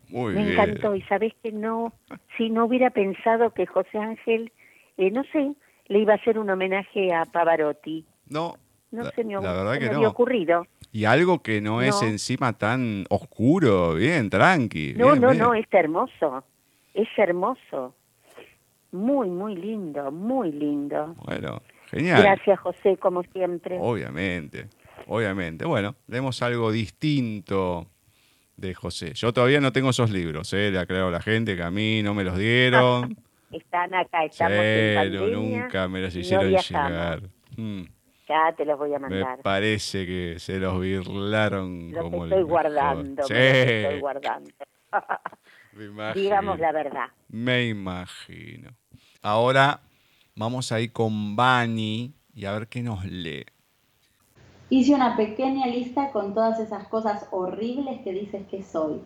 Muy 0.10 0.34
Me 0.34 0.44
bien. 0.44 0.54
encantó 0.54 0.96
y 0.96 1.02
sabes 1.04 1.34
que 1.42 1.52
no, 1.52 1.94
si 2.38 2.50
no 2.50 2.66
hubiera 2.66 2.90
pensado 2.90 3.52
que 3.52 3.66
José 3.66 3.98
Ángel, 3.98 4.52
eh, 4.98 5.12
no 5.12 5.24
sé, 5.26 5.54
le 5.88 6.00
iba 6.00 6.14
a 6.14 6.16
hacer 6.16 6.40
un 6.40 6.50
homenaje 6.50 7.14
a 7.14 7.26
Pavarotti. 7.26 8.06
No, 8.30 8.56
No 8.92 9.04
la, 9.04 9.12
se 9.12 9.24
me, 9.24 9.34
la 9.34 9.40
verdad 9.54 9.74
se 9.74 9.80
que 9.80 9.86
me 9.86 9.92
no. 9.92 9.98
había 9.98 10.10
ocurrido. 10.10 10.68
Y 10.92 11.06
algo 11.06 11.42
que 11.42 11.60
no, 11.62 11.82
es 11.82 12.02
encima 12.04 12.54
tan 12.54 13.06
oscuro, 13.10 13.96
bien, 13.96 14.30
tranqui. 14.30 14.94
No, 14.96 15.08
bien, 15.08 15.22
no, 15.22 15.30
bien. 15.30 15.40
no, 15.42 15.54
es 15.56 15.66
hermoso. 15.72 16.44
Es 16.94 17.08
hermoso. 17.18 17.96
Muy, 18.92 19.28
muy 19.30 19.56
lindo, 19.56 20.12
muy 20.12 20.52
lindo. 20.52 21.16
Bueno, 21.26 21.62
genial. 21.90 22.22
Gracias, 22.22 22.60
José, 22.60 22.98
como 22.98 23.24
siempre. 23.24 23.78
Obviamente, 23.82 24.68
obviamente. 25.08 25.66
Bueno, 25.66 25.96
leemos 26.08 26.44
algo 26.44 26.72
distinto 26.72 27.88
de 28.56 28.76
José. 28.76 29.14
Yo 29.16 29.34
todavía 29.34 29.60
no 29.60 29.72
tengo 29.72 29.90
esos 29.90 30.12
libros, 30.12 30.54
¿eh? 30.54 30.70
le 30.70 30.78
aclaro 30.78 31.08
a 31.08 31.12
la 31.12 31.22
gente 31.22 31.56
que 31.56 31.64
a 31.64 31.72
mí 31.72 32.04
no 32.04 32.14
me 32.14 32.24
los 32.24 32.38
dieron. 32.38 33.18
Están 33.54 33.94
acá, 33.94 34.26
estamos 34.26 34.58
en 34.58 34.64
Cero, 34.96 35.20
pandemia. 35.22 35.62
nunca 35.64 35.88
me 35.88 36.02
no 36.02 36.08
hicieron 36.08 36.50
llegar. 36.52 37.22
Mm, 37.56 37.84
Ya 38.28 38.54
te 38.58 38.66
los 38.66 38.80
voy 38.80 38.94
a 38.94 39.00
me 39.00 39.10
mandar. 39.10 39.42
parece 39.44 40.06
que 40.06 40.36
se 40.40 40.58
los 40.60 40.80
birlaron 40.82 41.92
Los 41.92 42.04
como 42.04 42.26
el 42.26 42.32
estoy 42.32 42.44
guardando, 42.44 43.24
Sí, 43.24 43.34
me 43.34 43.40
los 43.40 43.68
estoy 43.70 44.00
guardando. 44.00 44.50
me 45.74 45.86
imagino. 45.86 46.14
Digamos 46.24 46.60
la 46.60 46.72
verdad. 46.72 47.06
Me 47.30 47.68
imagino. 47.68 48.72
Ahora 49.22 49.82
vamos 50.36 50.72
a 50.72 50.80
ir 50.82 50.92
con 50.92 51.36
Bani 51.36 52.14
y 52.34 52.46
a 52.46 52.54
ver 52.54 52.68
qué 52.68 52.82
nos 52.82 53.06
lee. 53.06 53.46
Hice 54.72 54.96
una 54.96 55.16
pequeña 55.16 55.68
lista 55.68 56.12
con 56.12 56.34
todas 56.34 56.60
esas 56.60 56.88
cosas 56.88 57.28
horribles 57.30 58.02
que 58.04 58.12
dices 58.14 58.48
que 58.50 58.64
soy. 58.64 59.02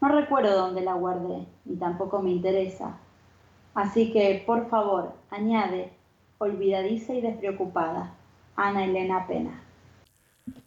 No 0.00 0.08
recuerdo 0.08 0.56
dónde 0.56 0.80
la 0.80 0.94
guardé, 0.94 1.46
ni 1.64 1.76
tampoco 1.76 2.20
me 2.20 2.30
interesa. 2.30 2.98
Así 3.74 4.12
que, 4.12 4.42
por 4.46 4.68
favor, 4.68 5.14
añade, 5.30 5.90
olvidadiza 6.38 7.14
y 7.14 7.20
despreocupada, 7.20 8.14
Ana 8.56 8.84
Elena 8.84 9.26
Pena. 9.26 9.62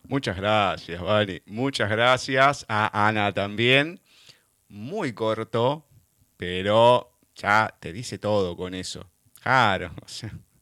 Muchas 0.08 0.38
gracias, 0.38 1.02
Bani. 1.02 1.42
Muchas 1.46 1.90
gracias 1.90 2.66
a 2.68 3.08
Ana 3.08 3.32
también. 3.34 4.00
Muy 4.70 5.14
corto, 5.14 5.86
pero 6.38 7.12
ya 7.36 7.76
te 7.80 7.94
dice 7.94 8.18
todo 8.18 8.56
con 8.56 8.74
eso. 8.74 9.10
Claro, 9.42 9.92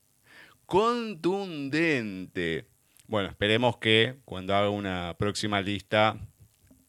contundente. 0.65 2.65
Bueno, 3.07 3.29
esperemos 3.29 3.77
que 3.77 4.17
cuando 4.25 4.55
haga 4.55 4.69
una 4.69 5.15
próxima 5.17 5.62
lista 5.62 6.17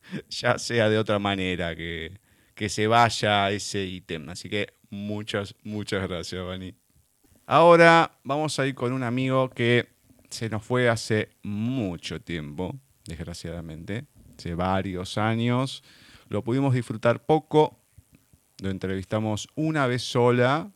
ya 0.28 0.58
sea 0.58 0.88
de 0.88 0.98
otra 0.98 1.18
manera, 1.18 1.74
que, 1.74 2.18
que 2.54 2.68
se 2.68 2.86
vaya 2.86 3.50
ese 3.50 3.84
ítem. 3.84 4.28
Así 4.28 4.48
que 4.48 4.74
muchas, 4.92 5.56
muchas 5.64 6.06
gracias, 6.06 6.44
Bani. 6.44 6.74
Ahora 7.46 8.12
vamos 8.22 8.58
a 8.58 8.66
ir 8.66 8.74
con 8.74 8.92
un 8.92 9.02
amigo 9.02 9.48
que 9.50 9.88
se 10.30 10.48
nos 10.48 10.62
fue 10.64 10.88
hace 10.88 11.30
mucho 11.42 12.20
tiempo, 12.20 12.78
desgraciadamente, 13.06 14.04
hace 14.38 14.54
varios 14.54 15.18
años. 15.18 15.82
Lo 16.28 16.44
pudimos 16.44 16.74
disfrutar 16.74 17.24
poco, 17.24 17.80
lo 18.62 18.70
entrevistamos 18.70 19.48
una 19.54 19.86
vez 19.86 20.02
sola. 20.02 20.70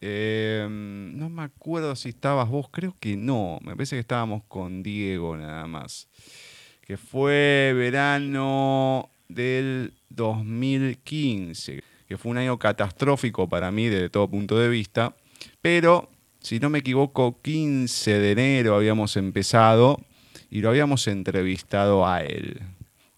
Eh, 0.00 0.66
no 0.70 1.28
me 1.28 1.42
acuerdo 1.42 1.96
si 1.96 2.10
estabas 2.10 2.48
vos, 2.48 2.68
creo 2.70 2.96
que 3.00 3.16
no, 3.16 3.58
me 3.62 3.74
parece 3.74 3.96
que 3.96 4.00
estábamos 4.00 4.44
con 4.44 4.82
Diego 4.82 5.36
nada 5.36 5.66
más, 5.66 6.08
que 6.82 6.96
fue 6.96 7.72
verano 7.74 9.10
del 9.28 9.94
2015, 10.10 11.82
que 12.08 12.16
fue 12.16 12.30
un 12.30 12.38
año 12.38 12.58
catastrófico 12.58 13.48
para 13.48 13.70
mí 13.70 13.86
desde 13.86 14.08
todo 14.10 14.28
punto 14.28 14.58
de 14.58 14.68
vista, 14.68 15.14
pero 15.60 16.08
si 16.40 16.60
no 16.60 16.70
me 16.70 16.78
equivoco, 16.78 17.40
15 17.42 18.18
de 18.18 18.32
enero 18.32 18.74
habíamos 18.76 19.16
empezado 19.16 19.98
y 20.50 20.60
lo 20.60 20.68
habíamos 20.68 21.08
entrevistado 21.08 22.06
a 22.06 22.22
él. 22.22 22.60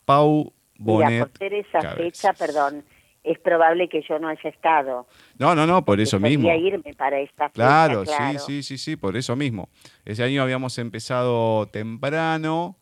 Pau 0.05 0.53
Bonet. 0.79 1.11
Mira, 1.11 1.27
por 1.27 1.39
ser 1.39 1.55
esa 1.55 1.79
Cabezas. 1.81 1.97
fecha, 1.99 2.33
perdón, 2.33 2.85
es 3.25 3.39
probable 3.41 3.89
que 3.91 4.01
yo 4.09 4.19
no 4.19 4.29
haya 4.29 4.49
estado. 4.49 5.07
No, 5.39 5.55
no, 5.55 5.67
no, 5.67 5.85
por 5.85 6.01
eso 6.01 6.19
mismo. 6.19 6.51
irme 6.55 6.95
para 6.95 7.21
esta 7.21 7.49
fecha, 7.51 7.53
Claro, 7.55 8.05
claro. 8.05 8.39
sí, 8.39 8.63
sí, 8.63 8.63
sí, 8.63 8.79
sí, 8.79 8.97
por 8.97 9.17
eso 9.17 9.37
mismo. 9.37 9.69
Ese 10.07 10.23
año 10.23 10.43
habíamos 10.43 10.79
empezado 10.79 11.67
temprano 11.67 12.77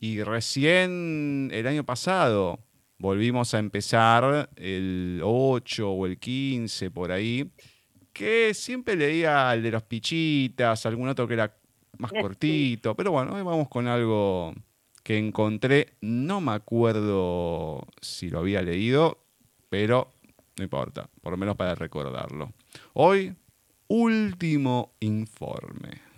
Y 0.00 0.22
recién 0.22 1.50
el 1.52 1.66
año 1.66 1.84
pasado 1.84 2.58
volvimos 3.00 3.54
a 3.54 3.58
empezar 3.58 4.50
el 4.56 5.20
8 5.24 5.90
o 5.90 6.06
el 6.06 6.18
15 6.18 6.90
por 6.90 7.10
ahí, 7.10 7.50
que 8.12 8.52
siempre 8.54 8.94
leía 8.94 9.52
el 9.54 9.62
de 9.62 9.70
los 9.70 9.82
pichitas, 9.82 10.84
algún 10.86 11.08
otro 11.08 11.26
que 11.26 11.34
era 11.34 11.56
más 11.98 12.12
cortito, 12.12 12.94
pero 12.94 13.10
bueno, 13.10 13.34
hoy 13.34 13.42
vamos 13.42 13.68
con 13.68 13.88
algo 13.88 14.54
que 15.02 15.18
encontré, 15.18 15.94
no 16.02 16.40
me 16.40 16.52
acuerdo 16.52 17.86
si 18.00 18.28
lo 18.28 18.40
había 18.40 18.62
leído, 18.62 19.18
pero 19.70 20.12
no 20.58 20.64
importa, 20.64 21.08
por 21.22 21.32
lo 21.32 21.36
menos 21.38 21.56
para 21.56 21.74
recordarlo. 21.74 22.52
Hoy, 22.92 23.34
último 23.88 24.92
informe. 25.00 26.09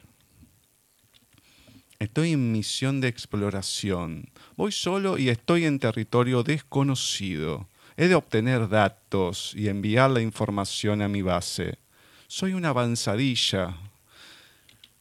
Estoy 2.02 2.32
en 2.32 2.50
misión 2.50 3.00
de 3.00 3.06
exploración. 3.06 4.28
Voy 4.56 4.72
solo 4.72 5.18
y 5.18 5.28
estoy 5.28 5.66
en 5.66 5.78
territorio 5.78 6.42
desconocido. 6.42 7.68
He 7.96 8.08
de 8.08 8.16
obtener 8.16 8.68
datos 8.68 9.54
y 9.54 9.68
enviar 9.68 10.10
la 10.10 10.20
información 10.20 11.00
a 11.00 11.06
mi 11.06 11.22
base. 11.22 11.78
Soy 12.26 12.54
una 12.54 12.70
avanzadilla. 12.70 13.76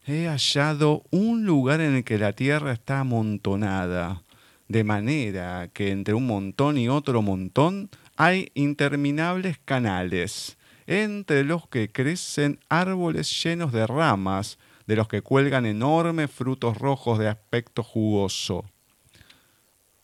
He 0.05 0.27
hallado 0.27 1.01
un 1.09 1.43
lugar 1.43 1.81
en 1.81 1.95
el 1.95 2.03
que 2.03 2.19
la 2.19 2.33
Tierra 2.33 2.71
está 2.71 2.99
amontonada, 2.99 4.21
de 4.67 4.83
manera 4.83 5.71
que 5.73 5.89
entre 5.89 6.13
un 6.13 6.27
montón 6.27 6.77
y 6.77 6.87
otro 6.87 7.23
montón 7.23 7.89
hay 8.15 8.51
interminables 8.53 9.57
canales, 9.65 10.55
entre 10.85 11.45
los 11.45 11.67
que 11.67 11.91
crecen 11.91 12.59
árboles 12.69 13.43
llenos 13.43 13.71
de 13.71 13.87
ramas, 13.87 14.59
de 14.87 14.95
los 14.95 15.07
que 15.07 15.21
cuelgan 15.21 15.65
enormes 15.65 16.31
frutos 16.31 16.77
rojos 16.77 17.19
de 17.19 17.27
aspecto 17.27 17.83
jugoso. 17.83 18.65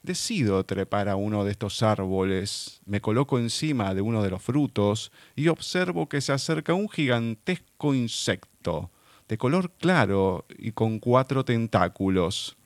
Decido 0.02 0.64
trepar 0.64 1.08
a 1.08 1.16
uno 1.16 1.44
de 1.44 1.50
estos 1.50 1.82
árboles, 1.82 2.80
me 2.86 3.00
coloco 3.00 3.38
encima 3.38 3.94
de 3.94 4.00
uno 4.00 4.22
de 4.22 4.30
los 4.30 4.42
frutos 4.42 5.12
y 5.36 5.48
observo 5.48 6.08
que 6.08 6.20
se 6.20 6.32
acerca 6.32 6.72
un 6.72 6.88
gigantesco 6.88 7.94
insecto, 7.94 8.90
de 9.28 9.36
color 9.36 9.72
claro 9.72 10.46
y 10.56 10.72
con 10.72 10.98
cuatro 10.98 11.44
tentáculos. 11.44 12.56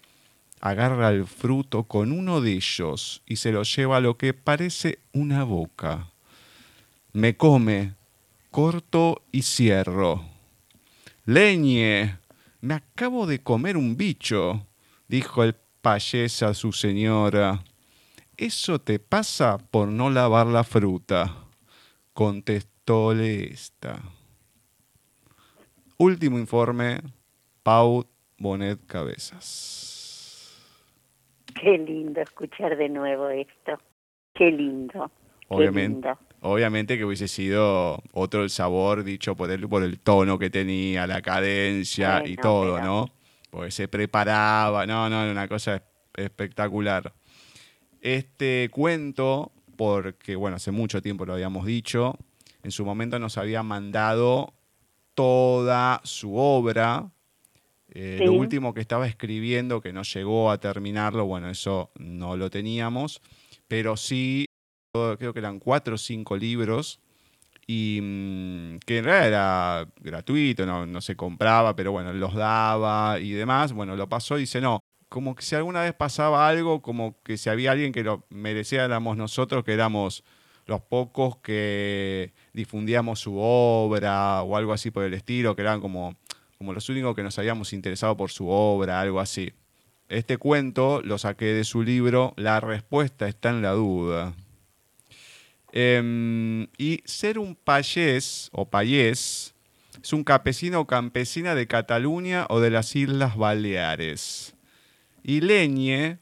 Agarra 0.61 1.11
el 1.11 1.26
fruto 1.26 1.85
con 1.85 2.12
uno 2.12 2.40
de 2.40 2.52
ellos 2.52 3.23
y 3.26 3.37
se 3.37 3.50
lo 3.50 3.64
lleva 3.64 3.97
a 3.97 4.00
lo 4.00 4.16
que 4.16 4.35
parece 4.35 5.00
una 5.12 5.42
boca. 5.42 6.12
Me 7.12 7.37
come, 7.37 7.95
corto 8.50 9.23
y 9.33 9.42
cierro. 9.42 10.31
Leñe, 11.25 12.19
me 12.61 12.75
acabo 12.75 13.26
de 13.26 13.41
comer 13.41 13.76
un 13.76 13.97
bicho, 13.97 14.67
dijo 15.07 15.45
el 15.45 15.55
payés 15.81 16.43
a 16.43 16.52
su 16.52 16.73
señora. 16.73 17.62
Eso 18.37 18.81
te 18.81 18.99
pasa 18.99 19.59
por 19.59 19.87
no 19.87 20.11
lavar 20.11 20.49
la 20.49 20.64
fruta, 20.64 21.47
contestóle 22.12 23.45
esta. 23.52 24.02
Último 25.97 26.41
informe, 26.41 26.99
Pau 27.62 28.05
Bonet 28.38 28.85
Cabezas. 28.87 30.59
Qué 31.61 31.79
lindo 31.79 32.21
escuchar 32.21 32.76
de 32.76 32.88
nuevo 32.88 33.29
esto. 33.29 33.79
Qué 34.35 34.50
lindo. 34.50 35.09
Obviamente, 35.47 36.09
obviamente 36.42 36.99
que 36.99 37.04
hubiese 37.04 37.28
sido 37.28 38.02
otro 38.12 38.42
el 38.42 38.50
sabor 38.50 39.04
dicho 39.04 39.37
por 39.37 39.50
él, 39.50 39.68
por 39.68 39.82
el 39.82 39.99
tono 40.00 40.38
que 40.38 40.50
tenía, 40.50 41.06
la 41.06 41.22
cadencia 41.22 42.22
y 42.26 42.37
todo, 42.37 42.80
¿no? 42.80 43.08
Porque 43.50 43.70
se 43.70 43.88
preparaba, 43.88 44.84
no, 44.87 45.08
no, 45.08 45.30
una 45.30 45.46
cosa 45.46 45.82
espectacular. 46.16 47.14
Este 48.00 48.68
cuento, 48.72 49.52
porque 49.76 50.34
bueno, 50.34 50.56
hace 50.56 50.72
mucho 50.72 51.00
tiempo 51.00 51.25
lo 51.25 51.34
habíamos 51.34 51.64
dicho, 51.64 52.18
en 52.64 52.72
su 52.72 52.84
momento 52.84 53.18
nos 53.18 53.38
había 53.38 53.62
mandado 53.62 54.52
toda 55.14 56.00
su 56.04 56.36
obra. 56.36 57.10
Eh, 57.95 58.21
lo 58.25 58.32
último 58.32 58.75
que 58.75 58.80
estaba 58.80 59.06
escribiendo, 59.06 59.80
que 59.80 59.93
no 59.93 60.02
llegó 60.02 60.50
a 60.50 60.58
terminarlo, 60.58 61.26
bueno, 61.26 61.50
eso 61.50 61.93
no 61.99 62.36
lo 62.36 62.50
teníamos, 62.50 63.21
pero 63.69 63.97
sí 63.97 64.47
creo 64.93 65.33
que 65.33 65.39
eran 65.39 65.59
cuatro 65.59 65.95
o 65.95 65.99
cinco 65.99 66.37
libros, 66.37 67.00
y 67.67 68.00
mm, 68.02 68.78
que 68.85 68.99
en 68.99 69.05
realidad 69.05 69.28
era 69.28 69.89
gratuito, 70.00 70.67
no, 70.67 71.00
se 71.00 71.17
compraba, 71.17 71.75
pero 71.75 71.93
bueno, 71.93 72.13
los 72.13 72.35
daba 72.35 73.19
y 73.19 73.31
demás. 73.33 73.73
Bueno, 73.73 73.97
lo 73.97 74.09
pasó 74.09 74.37
y 74.37 74.43
dice, 74.43 74.61
no, 74.61 74.81
como 75.09 75.35
que 75.35 75.43
si 75.43 75.55
alguna 75.55 75.83
vez 75.83 75.95
pasaba 75.95 76.47
algo, 76.47 76.83
como 76.83 77.17
que 77.23 77.39
si 77.39 77.49
había 77.49 77.73
alguien 77.73 77.93
que 77.93 78.02
lo 78.05 78.26
merecía, 78.28 78.85
éramos 78.85 79.17
nosotros, 79.17 79.65
que 79.65 79.73
éramos 79.73 80.25
los 80.67 80.83
pocos 80.83 81.39
que 81.39 82.35
difundíamos 82.52 83.21
su 83.21 83.37
obra 83.39 84.43
o 84.43 84.57
algo 84.57 84.73
así 84.73 84.91
por 84.91 85.05
el 85.05 85.15
estilo, 85.15 85.57
que 85.57 85.63
eran 85.63 85.81
como, 85.81 86.17
como 86.59 86.73
los 86.75 86.89
únicos 86.91 87.17
que 87.17 87.23
nos 87.23 87.39
habíamos 87.39 87.73
interesado 87.73 88.17
por 88.17 88.31
su 88.31 88.49
obra, 88.49 89.00
algo 89.00 89.21
así. 89.21 89.52
Este 90.09 90.37
cuento 90.37 91.00
lo 91.02 91.17
saqué 91.17 91.47
de 91.47 91.65
su 91.65 91.83
libro 91.83 92.35
La 92.37 92.61
respuesta 92.61 93.28
está 93.28 93.49
en 93.50 93.63
la 93.63 93.71
duda. 93.73 94.35
Em, 95.73 96.69
y 96.76 97.00
ser 97.06 97.39
un 97.39 97.56
payés 97.56 98.50
o 98.52 98.69
payés 98.69 99.54
es 100.02 100.13
un 100.13 100.23
campesino 100.23 100.80
o 100.80 100.87
campesina 100.87 101.54
de 101.54 101.67
Cataluña 101.67 102.47
o 102.50 102.61
de 102.61 102.71
las 102.71 102.95
Islas 102.95 103.37
Baleares. 103.37 104.54
Y 105.23 105.41
leñe 105.41 106.19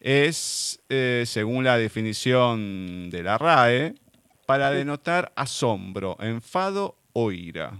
es, 0.00 0.80
eh, 0.88 1.24
según 1.26 1.64
la 1.64 1.76
definición 1.76 3.10
de 3.10 3.22
la 3.22 3.38
RAE, 3.38 3.94
para 4.46 4.70
denotar 4.70 5.32
asombro, 5.36 6.16
enfado 6.20 6.96
o 7.12 7.30
ira. 7.32 7.78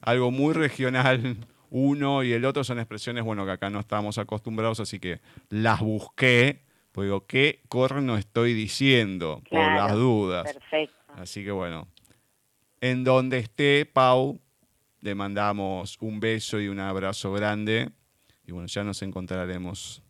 Algo 0.00 0.30
muy 0.30 0.54
regional. 0.54 1.36
Uno 1.70 2.24
y 2.24 2.32
el 2.32 2.44
otro 2.44 2.64
son 2.64 2.80
expresiones, 2.80 3.22
bueno, 3.22 3.44
que 3.46 3.52
acá 3.52 3.70
no 3.70 3.78
estamos 3.78 4.18
acostumbrados, 4.18 4.80
así 4.80 4.98
que 4.98 5.20
las 5.50 5.78
busqué 5.78 6.62
digo, 7.02 7.26
¿qué 7.26 7.62
corno 7.68 8.16
estoy 8.16 8.54
diciendo? 8.54 9.42
por 9.50 9.60
las 9.60 9.92
dudas. 9.94 10.52
Perfecto. 10.52 10.96
Así 11.14 11.44
que 11.44 11.50
bueno, 11.50 11.88
en 12.80 13.04
donde 13.04 13.38
esté 13.38 13.86
Pau, 13.86 14.40
le 15.00 15.14
mandamos 15.14 15.96
un 16.00 16.20
beso 16.20 16.60
y 16.60 16.68
un 16.68 16.80
abrazo 16.80 17.32
grande. 17.32 17.90
Y 18.46 18.52
bueno, 18.52 18.66
ya 18.66 18.84
nos 18.84 19.02
encontraremos 19.02 20.02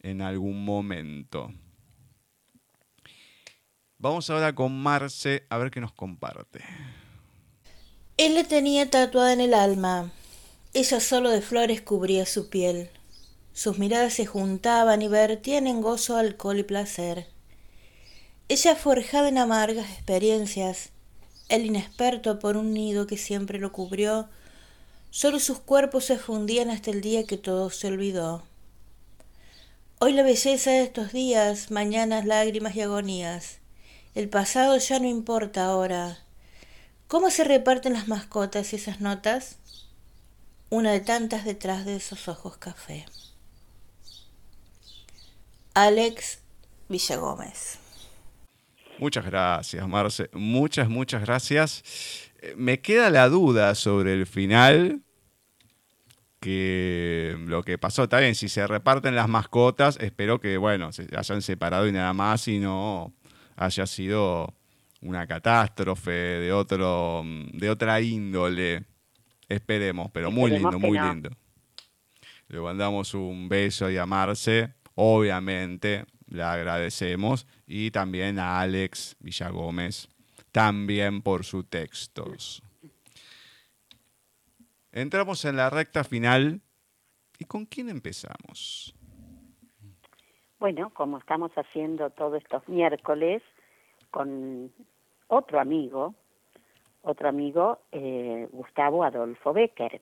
en 0.00 0.22
algún 0.22 0.64
momento. 0.64 1.52
Vamos 3.98 4.28
ahora 4.30 4.54
con 4.54 4.78
Marce 4.78 5.46
a 5.48 5.58
ver 5.58 5.70
qué 5.70 5.80
nos 5.80 5.92
comparte. 5.92 6.60
Él 8.16 8.34
le 8.34 8.44
tenía 8.44 8.88
tatuada 8.90 9.32
en 9.32 9.40
el 9.40 9.54
alma. 9.54 10.10
Ella 10.74 11.00
solo 11.00 11.30
de 11.30 11.40
flores 11.40 11.80
cubría 11.80 12.26
su 12.26 12.50
piel. 12.50 12.90
Sus 13.56 13.78
miradas 13.78 14.12
se 14.12 14.26
juntaban 14.26 15.00
y 15.00 15.08
vertían 15.08 15.66
en 15.66 15.80
gozo, 15.80 16.18
alcohol 16.18 16.58
y 16.58 16.62
placer. 16.62 17.26
Ella 18.50 18.76
forjada 18.76 19.30
en 19.30 19.38
amargas 19.38 19.88
experiencias, 19.92 20.90
el 21.48 21.64
inexperto 21.64 22.38
por 22.38 22.58
un 22.58 22.74
nido 22.74 23.06
que 23.06 23.16
siempre 23.16 23.58
lo 23.58 23.72
cubrió, 23.72 24.28
solo 25.10 25.40
sus 25.40 25.58
cuerpos 25.58 26.04
se 26.04 26.18
fundían 26.18 26.68
hasta 26.68 26.90
el 26.90 27.00
día 27.00 27.24
que 27.24 27.38
todo 27.38 27.70
se 27.70 27.86
olvidó. 27.86 28.42
Hoy 30.00 30.12
la 30.12 30.22
belleza 30.22 30.72
de 30.72 30.82
estos 30.82 31.12
días, 31.12 31.70
mañanas 31.70 32.26
lágrimas 32.26 32.76
y 32.76 32.82
agonías. 32.82 33.60
El 34.14 34.28
pasado 34.28 34.76
ya 34.76 34.98
no 34.98 35.06
importa 35.06 35.64
ahora. 35.64 36.18
¿Cómo 37.08 37.30
se 37.30 37.42
reparten 37.42 37.94
las 37.94 38.06
mascotas 38.06 38.74
y 38.74 38.76
esas 38.76 39.00
notas? 39.00 39.56
Una 40.68 40.92
de 40.92 41.00
tantas 41.00 41.46
detrás 41.46 41.86
de 41.86 41.96
esos 41.96 42.28
ojos 42.28 42.58
café. 42.58 43.06
Alex 45.76 46.42
Villagómez. 46.88 47.78
Muchas 48.98 49.26
gracias, 49.26 49.86
Marce. 49.86 50.30
Muchas, 50.32 50.88
muchas 50.88 51.20
gracias. 51.20 51.84
Eh, 52.40 52.54
me 52.56 52.80
queda 52.80 53.10
la 53.10 53.28
duda 53.28 53.74
sobre 53.74 54.14
el 54.14 54.26
final. 54.26 55.02
Que 56.40 57.36
lo 57.46 57.62
que 57.62 57.76
pasó 57.76 58.04
está 58.04 58.20
bien, 58.20 58.34
si 58.34 58.48
se 58.48 58.66
reparten 58.66 59.16
las 59.16 59.28
mascotas, 59.28 59.98
espero 60.00 60.40
que, 60.40 60.56
bueno, 60.56 60.92
se 60.92 61.08
hayan 61.14 61.42
separado 61.42 61.86
y 61.86 61.92
nada 61.92 62.12
más 62.14 62.48
y 62.48 62.58
no 62.58 63.12
haya 63.56 63.86
sido 63.86 64.54
una 65.02 65.26
catástrofe 65.26 66.10
de 66.10 66.52
otro 66.52 67.22
de 67.52 67.68
otra 67.68 68.00
índole. 68.00 68.84
Esperemos, 69.46 70.10
pero 70.10 70.30
muy 70.30 70.52
lindo, 70.52 70.78
muy 70.78 70.98
lindo. 70.98 71.30
Le 72.48 72.60
mandamos 72.60 73.12
un 73.12 73.48
beso 73.48 73.90
y 73.90 73.98
a 73.98 74.06
Marce 74.06 74.72
obviamente 74.96 76.04
le 76.26 76.42
agradecemos 76.42 77.46
y 77.66 77.92
también 77.92 78.38
a 78.40 78.60
Alex 78.60 79.16
Villagómez, 79.20 80.08
también 80.50 81.22
por 81.22 81.44
sus 81.44 81.68
textos. 81.68 82.62
Entramos 84.90 85.44
en 85.44 85.56
la 85.56 85.70
recta 85.70 86.04
final. 86.04 86.60
¿Y 87.38 87.44
con 87.44 87.66
quién 87.66 87.90
empezamos? 87.90 88.94
Bueno, 90.58 90.88
como 90.94 91.18
estamos 91.18 91.52
haciendo 91.52 92.08
todos 92.08 92.42
estos 92.42 92.66
miércoles 92.66 93.42
con 94.10 94.72
otro 95.28 95.60
amigo, 95.60 96.14
otro 97.02 97.28
amigo, 97.28 97.80
eh, 97.92 98.48
Gustavo 98.50 99.04
Adolfo 99.04 99.52
Becker. 99.52 100.00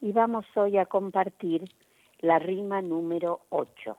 Y 0.00 0.12
vamos 0.12 0.46
hoy 0.54 0.78
a 0.78 0.86
compartir 0.86 1.64
la 2.22 2.38
rima 2.38 2.80
número 2.80 3.40
8, 3.50 3.96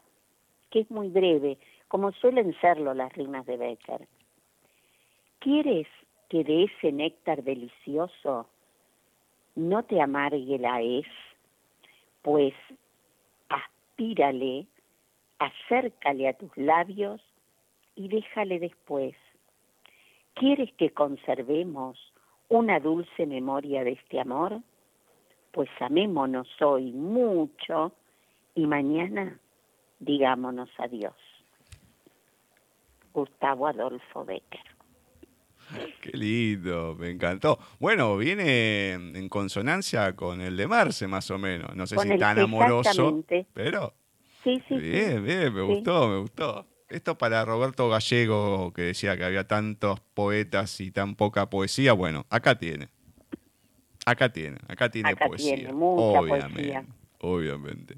que 0.71 0.79
es 0.79 0.89
muy 0.89 1.09
breve, 1.09 1.57
como 1.89 2.11
suelen 2.13 2.55
serlo 2.59 2.93
las 2.93 3.13
rimas 3.13 3.45
de 3.45 3.57
Becker. 3.57 4.07
¿Quieres 5.39 5.87
que 6.29 6.43
de 6.43 6.63
ese 6.63 6.91
néctar 6.91 7.43
delicioso 7.43 8.47
no 9.55 9.83
te 9.83 10.01
amargue 10.01 10.57
la 10.57 10.81
es? 10.81 11.05
Pues 12.21 12.53
aspírale, 13.49 14.65
acércale 15.37 16.29
a 16.29 16.33
tus 16.33 16.55
labios 16.57 17.21
y 17.95 18.07
déjale 18.07 18.59
después. 18.59 19.15
¿Quieres 20.33 20.73
que 20.75 20.91
conservemos 20.91 21.99
una 22.47 22.79
dulce 22.79 23.25
memoria 23.25 23.83
de 23.83 23.91
este 23.91 24.21
amor? 24.21 24.61
Pues 25.51 25.69
amémonos 25.81 26.47
hoy 26.61 26.93
mucho 26.93 27.91
y 28.55 28.65
mañana 28.67 29.39
digámonos 29.99 30.69
adiós. 30.77 31.13
Gustavo 33.13 33.67
Adolfo 33.67 34.25
Becker. 34.25 34.61
Qué 36.01 36.17
lindo, 36.17 36.95
me 36.99 37.09
encantó. 37.09 37.57
Bueno, 37.79 38.17
viene 38.17 38.91
en 38.93 39.29
consonancia 39.29 40.15
con 40.15 40.41
el 40.41 40.57
de 40.57 40.67
Marce, 40.67 41.07
más 41.07 41.29
o 41.31 41.37
menos. 41.37 41.75
No 41.75 41.87
sé 41.87 41.95
Con 41.95 42.07
si 42.07 42.13
el- 42.13 42.19
tan 42.19 42.39
amoroso, 42.39 43.23
pero 43.53 43.93
Sí, 44.43 44.61
sí, 44.67 44.75
sí. 44.75 44.79
bien, 44.79 45.23
bien, 45.23 45.53
me 45.53 45.61
Sí. 45.61 45.67
gustó, 45.67 46.07
me 46.09 46.17
gustó. 46.19 46.67
Esto 46.89 47.17
para 47.17 47.45
Roberto 47.45 47.87
Gallego, 47.89 48.73
que 48.73 48.81
decía 48.83 49.15
que 49.17 49.23
había 49.23 49.47
tantos 49.47 49.99
poetas 50.13 50.79
y 50.81 50.91
tan 50.91 51.15
poca 51.15 51.49
poesía. 51.49 51.93
Bueno, 51.93 52.25
acá 52.29 52.55
tiene. 52.59 52.89
Acá 54.05 54.29
tiene, 54.33 54.57
acá 54.67 54.89
tiene 54.89 55.11
Acá 55.11 55.27
poesía. 55.27 55.55
tiene 55.55 55.71
mucha 55.73 56.19
obviamente, 56.19 56.55
poesía. 56.55 56.85
obviamente. 57.19 57.95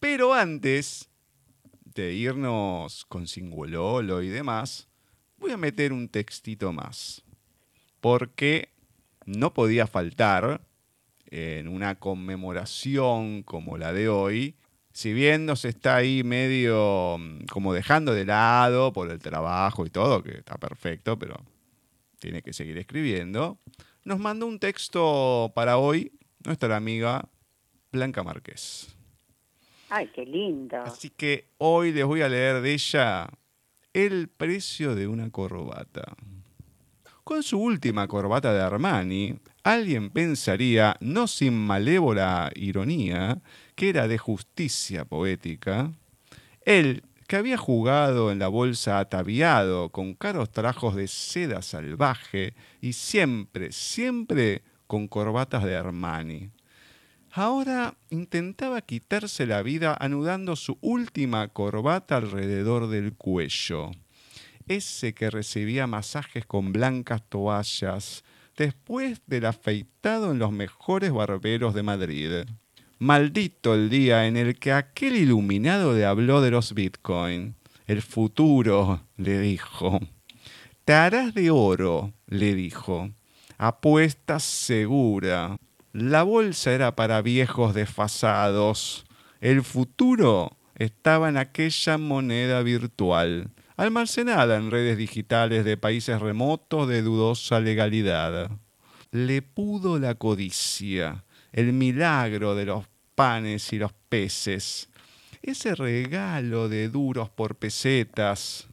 Pero 0.00 0.32
antes 0.32 1.10
de 1.84 2.14
irnos 2.14 3.04
con 3.04 3.26
Singololo 3.26 4.22
y 4.22 4.28
demás, 4.28 4.88
voy 5.36 5.52
a 5.52 5.56
meter 5.56 5.92
un 5.92 6.08
textito 6.08 6.72
más. 6.72 7.22
Porque 8.00 8.70
no 9.26 9.52
podía 9.52 9.86
faltar 9.86 10.62
en 11.26 11.68
una 11.68 11.96
conmemoración 11.96 13.42
como 13.42 13.78
la 13.78 13.92
de 13.92 14.08
hoy, 14.08 14.56
si 14.92 15.12
bien 15.12 15.46
nos 15.46 15.64
está 15.64 15.96
ahí 15.96 16.24
medio 16.24 17.16
mm, 17.18 17.44
como 17.52 17.72
dejando 17.72 18.12
de 18.12 18.24
lado 18.24 18.92
por 18.92 19.10
el 19.10 19.20
trabajo 19.20 19.86
y 19.86 19.90
todo, 19.90 20.22
que 20.22 20.38
está 20.38 20.58
perfecto, 20.58 21.18
pero 21.18 21.36
tiene 22.18 22.42
que 22.42 22.52
seguir 22.52 22.76
escribiendo, 22.78 23.58
nos 24.04 24.18
mandó 24.18 24.46
un 24.46 24.58
texto 24.58 25.52
para 25.54 25.78
hoy 25.78 26.12
nuestra 26.44 26.76
amiga 26.76 27.28
Blanca 27.92 28.22
Márquez. 28.22 28.96
Ay, 29.92 30.08
qué 30.14 30.24
lindo. 30.24 30.80
Así 30.82 31.10
que 31.10 31.48
hoy 31.58 31.90
les 31.92 32.04
voy 32.04 32.22
a 32.22 32.28
leer 32.28 32.62
de 32.62 32.72
ella 32.74 33.28
El 33.92 34.28
precio 34.28 34.94
de 34.94 35.08
una 35.08 35.30
corbata. 35.30 36.14
Con 37.24 37.42
su 37.42 37.58
última 37.58 38.06
corbata 38.06 38.54
de 38.54 38.60
Armani, 38.60 39.34
alguien 39.64 40.10
pensaría, 40.10 40.96
no 41.00 41.26
sin 41.26 41.54
malévola 41.54 42.52
ironía, 42.54 43.42
que 43.74 43.88
era 43.88 44.06
de 44.06 44.16
justicia 44.16 45.04
poética. 45.04 45.92
Él, 46.64 47.02
que 47.26 47.34
había 47.34 47.56
jugado 47.56 48.30
en 48.30 48.38
la 48.38 48.48
bolsa 48.48 49.00
ataviado 49.00 49.90
con 49.90 50.14
caros 50.14 50.52
trajos 50.52 50.94
de 50.94 51.08
seda 51.08 51.62
salvaje 51.62 52.54
y 52.80 52.92
siempre, 52.92 53.72
siempre 53.72 54.62
con 54.86 55.08
corbatas 55.08 55.64
de 55.64 55.76
Armani. 55.76 56.50
Ahora 57.32 57.94
intentaba 58.10 58.80
quitarse 58.80 59.46
la 59.46 59.62
vida 59.62 59.96
anudando 60.00 60.56
su 60.56 60.78
última 60.80 61.46
corbata 61.48 62.16
alrededor 62.16 62.88
del 62.88 63.14
cuello. 63.14 63.92
Ese 64.66 65.14
que 65.14 65.30
recibía 65.30 65.86
masajes 65.86 66.44
con 66.44 66.72
blancas 66.72 67.22
toallas 67.28 68.24
después 68.56 69.22
del 69.26 69.46
afeitado 69.46 70.32
en 70.32 70.40
los 70.40 70.50
mejores 70.50 71.12
barberos 71.12 71.72
de 71.72 71.82
Madrid. 71.84 72.30
Maldito 72.98 73.74
el 73.74 73.90
día 73.90 74.26
en 74.26 74.36
el 74.36 74.58
que 74.58 74.72
aquel 74.72 75.14
iluminado 75.16 75.94
le 75.94 76.04
habló 76.04 76.40
de 76.40 76.50
los 76.50 76.74
bitcoin. 76.74 77.54
El 77.86 78.02
futuro, 78.02 79.04
le 79.16 79.38
dijo. 79.38 80.00
Te 80.84 80.94
harás 80.94 81.32
de 81.32 81.50
oro, 81.50 82.12
le 82.26 82.54
dijo. 82.54 83.10
Apuesta 83.56 84.40
segura. 84.40 85.56
La 85.92 86.22
bolsa 86.22 86.72
era 86.72 86.94
para 86.94 87.20
viejos 87.20 87.74
desfasados. 87.74 89.04
El 89.40 89.64
futuro 89.64 90.56
estaba 90.76 91.28
en 91.28 91.36
aquella 91.36 91.98
moneda 91.98 92.62
virtual, 92.62 93.50
almacenada 93.76 94.56
en 94.56 94.70
redes 94.70 94.96
digitales 94.96 95.64
de 95.64 95.76
países 95.76 96.20
remotos 96.20 96.88
de 96.88 97.02
dudosa 97.02 97.58
legalidad. 97.58 98.52
Le 99.10 99.42
pudo 99.42 99.98
la 99.98 100.14
codicia, 100.14 101.24
el 101.50 101.72
milagro 101.72 102.54
de 102.54 102.66
los 102.66 102.86
panes 103.16 103.72
y 103.72 103.78
los 103.78 103.92
peces, 104.08 104.88
ese 105.42 105.74
regalo 105.74 106.68
de 106.68 106.88
duros 106.88 107.30
por 107.30 107.56
pesetas, 107.56 108.68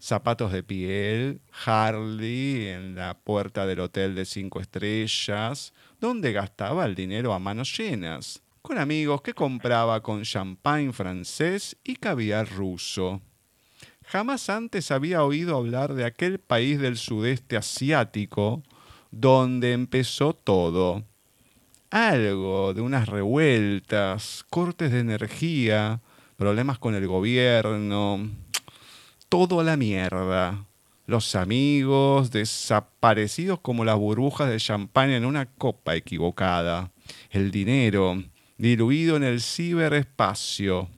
zapatos 0.00 0.50
de 0.50 0.64
piel, 0.64 1.40
Harley 1.64 2.66
en 2.66 2.96
la 2.96 3.14
puerta 3.14 3.66
del 3.66 3.80
hotel 3.80 4.16
de 4.16 4.24
cinco 4.24 4.60
estrellas, 4.60 5.72
donde 6.00 6.32
gastaba 6.32 6.86
el 6.86 6.94
dinero 6.94 7.32
a 7.34 7.38
manos 7.38 7.76
llenas, 7.76 8.42
con 8.62 8.78
amigos 8.78 9.22
que 9.22 9.34
compraba 9.34 10.02
con 10.02 10.22
champagne 10.22 10.92
francés 10.92 11.76
y 11.84 11.96
caviar 11.96 12.48
ruso. 12.50 13.20
Jamás 14.06 14.50
antes 14.50 14.90
había 14.90 15.22
oído 15.22 15.56
hablar 15.56 15.94
de 15.94 16.04
aquel 16.04 16.40
país 16.40 16.80
del 16.80 16.96
sudeste 16.96 17.56
asiático 17.56 18.62
donde 19.10 19.72
empezó 19.72 20.32
todo. 20.32 21.04
Algo 21.90 22.72
de 22.74 22.80
unas 22.80 23.08
revueltas, 23.08 24.44
cortes 24.48 24.92
de 24.92 25.00
energía, 25.00 26.00
problemas 26.36 26.78
con 26.78 26.94
el 26.94 27.06
gobierno, 27.06 28.28
todo 29.28 29.62
la 29.62 29.76
mierda. 29.76 30.64
Los 31.10 31.34
amigos 31.34 32.30
desaparecidos 32.30 33.58
como 33.58 33.84
las 33.84 33.96
burbujas 33.96 34.48
de 34.48 34.58
champán 34.58 35.10
en 35.10 35.24
una 35.24 35.46
copa 35.46 35.96
equivocada. 35.96 36.92
El 37.30 37.50
dinero 37.50 38.22
diluido 38.58 39.16
en 39.16 39.24
el 39.24 39.40
ciberespacio. 39.40 40.88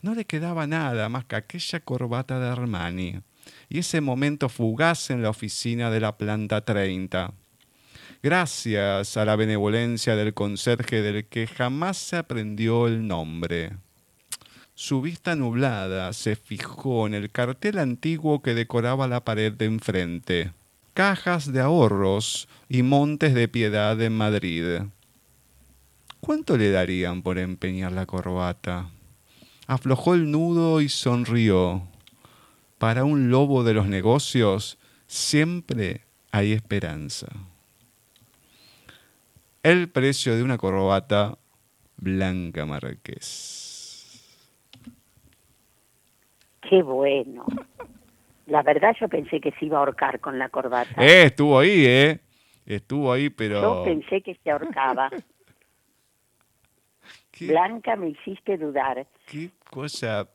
No 0.00 0.14
le 0.14 0.24
quedaba 0.24 0.66
nada 0.66 1.10
más 1.10 1.26
que 1.26 1.36
aquella 1.36 1.80
corbata 1.80 2.40
de 2.40 2.48
Armani 2.48 3.20
y 3.68 3.80
ese 3.80 4.00
momento 4.00 4.48
fugaz 4.48 5.10
en 5.10 5.22
la 5.22 5.28
oficina 5.28 5.90
de 5.90 6.00
la 6.00 6.16
planta 6.16 6.64
30. 6.64 7.34
Gracias 8.22 9.18
a 9.18 9.24
la 9.26 9.36
benevolencia 9.36 10.16
del 10.16 10.32
conserje 10.32 11.02
del 11.02 11.26
que 11.26 11.46
jamás 11.46 11.98
se 11.98 12.16
aprendió 12.16 12.86
el 12.86 13.06
nombre. 13.06 13.72
Su 14.74 15.02
vista 15.02 15.36
nublada 15.36 16.12
se 16.14 16.34
fijó 16.34 17.06
en 17.06 17.14
el 17.14 17.30
cartel 17.30 17.78
antiguo 17.78 18.40
que 18.40 18.54
decoraba 18.54 19.06
la 19.06 19.22
pared 19.22 19.52
de 19.52 19.66
enfrente. 19.66 20.52
Cajas 20.94 21.52
de 21.52 21.60
ahorros 21.60 22.48
y 22.68 22.82
montes 22.82 23.34
de 23.34 23.48
piedad 23.48 24.00
en 24.00 24.16
Madrid. 24.16 24.64
¿Cuánto 26.20 26.56
le 26.56 26.70
darían 26.70 27.22
por 27.22 27.38
empeñar 27.38 27.92
la 27.92 28.06
corbata? 28.06 28.90
Aflojó 29.66 30.14
el 30.14 30.30
nudo 30.30 30.80
y 30.80 30.88
sonrió. 30.88 31.86
Para 32.78 33.04
un 33.04 33.30
lobo 33.30 33.64
de 33.64 33.74
los 33.74 33.86
negocios 33.86 34.78
siempre 35.06 36.02
hay 36.30 36.52
esperanza. 36.52 37.28
El 39.62 39.88
precio 39.90 40.34
de 40.34 40.42
una 40.42 40.58
corbata 40.58 41.38
Blanca 41.96 42.66
Marqués. 42.66 43.61
Qué 46.72 46.82
bueno. 46.82 47.44
La 48.46 48.62
verdad 48.62 48.96
yo 48.98 49.06
pensé 49.06 49.42
que 49.42 49.52
se 49.52 49.66
iba 49.66 49.76
a 49.76 49.80
ahorcar 49.80 50.20
con 50.20 50.38
la 50.38 50.48
corbata. 50.48 51.04
Eh, 51.04 51.24
estuvo 51.24 51.58
ahí, 51.58 51.84
¿eh? 51.84 52.20
Estuvo 52.64 53.12
ahí, 53.12 53.28
pero... 53.28 53.60
Yo 53.60 53.84
pensé 53.84 54.22
que 54.22 54.34
se 54.42 54.50
ahorcaba. 54.50 55.10
¿Qué, 57.30 57.48
Blanca, 57.48 57.94
me 57.96 58.08
hiciste 58.08 58.56
dudar. 58.56 59.06
qué 59.26 59.50
cosa... 59.68 60.30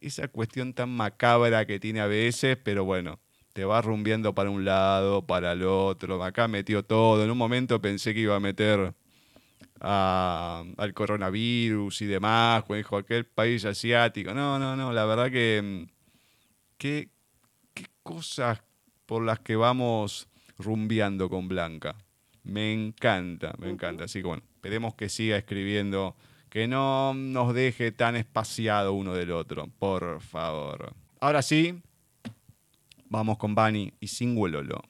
Esa 0.00 0.26
cuestión 0.28 0.72
tan 0.72 0.88
macabra 0.88 1.66
que 1.66 1.78
tiene 1.78 2.00
a 2.00 2.06
veces, 2.06 2.56
pero 2.56 2.86
bueno, 2.86 3.18
te 3.52 3.66
va 3.66 3.82
rumbeando 3.82 4.34
para 4.34 4.48
un 4.48 4.64
lado, 4.64 5.26
para 5.26 5.52
el 5.52 5.64
otro. 5.64 6.24
Acá 6.24 6.48
metió 6.48 6.82
todo. 6.82 7.24
En 7.24 7.30
un 7.30 7.36
momento 7.36 7.78
pensé 7.78 8.14
que 8.14 8.20
iba 8.20 8.36
a 8.36 8.40
meter 8.40 8.94
al 9.82 10.94
coronavirus 10.94 12.02
y 12.02 12.06
demás, 12.06 12.62
cuando 12.64 12.78
dijo 12.78 12.96
aquel 12.96 13.26
país 13.26 13.64
asiático. 13.64 14.32
No, 14.32 14.58
no, 14.58 14.76
no, 14.76 14.92
la 14.92 15.04
verdad 15.04 15.30
que 15.30 15.60
mm, 15.62 15.90
qué, 16.78 17.10
qué 17.74 17.86
cosas 18.02 18.62
por 19.06 19.24
las 19.24 19.40
que 19.40 19.56
vamos 19.56 20.28
rumbeando 20.58 21.28
con 21.28 21.48
Blanca. 21.48 21.96
Me 22.44 22.72
encanta, 22.72 23.54
me 23.58 23.70
encanta. 23.70 24.04
Así 24.04 24.20
que 24.20 24.28
bueno, 24.28 24.42
esperemos 24.54 24.94
que 24.94 25.08
siga 25.08 25.36
escribiendo, 25.36 26.16
que 26.48 26.68
no 26.68 27.14
nos 27.14 27.54
deje 27.54 27.92
tan 27.92 28.16
espaciado 28.16 28.94
uno 28.94 29.14
del 29.14 29.32
otro, 29.32 29.68
por 29.78 30.20
favor. 30.20 30.94
Ahora 31.20 31.42
sí, 31.42 31.80
vamos 33.08 33.38
con 33.38 33.54
Bani 33.54 33.92
y 34.00 34.08
Singulolo. 34.08 34.82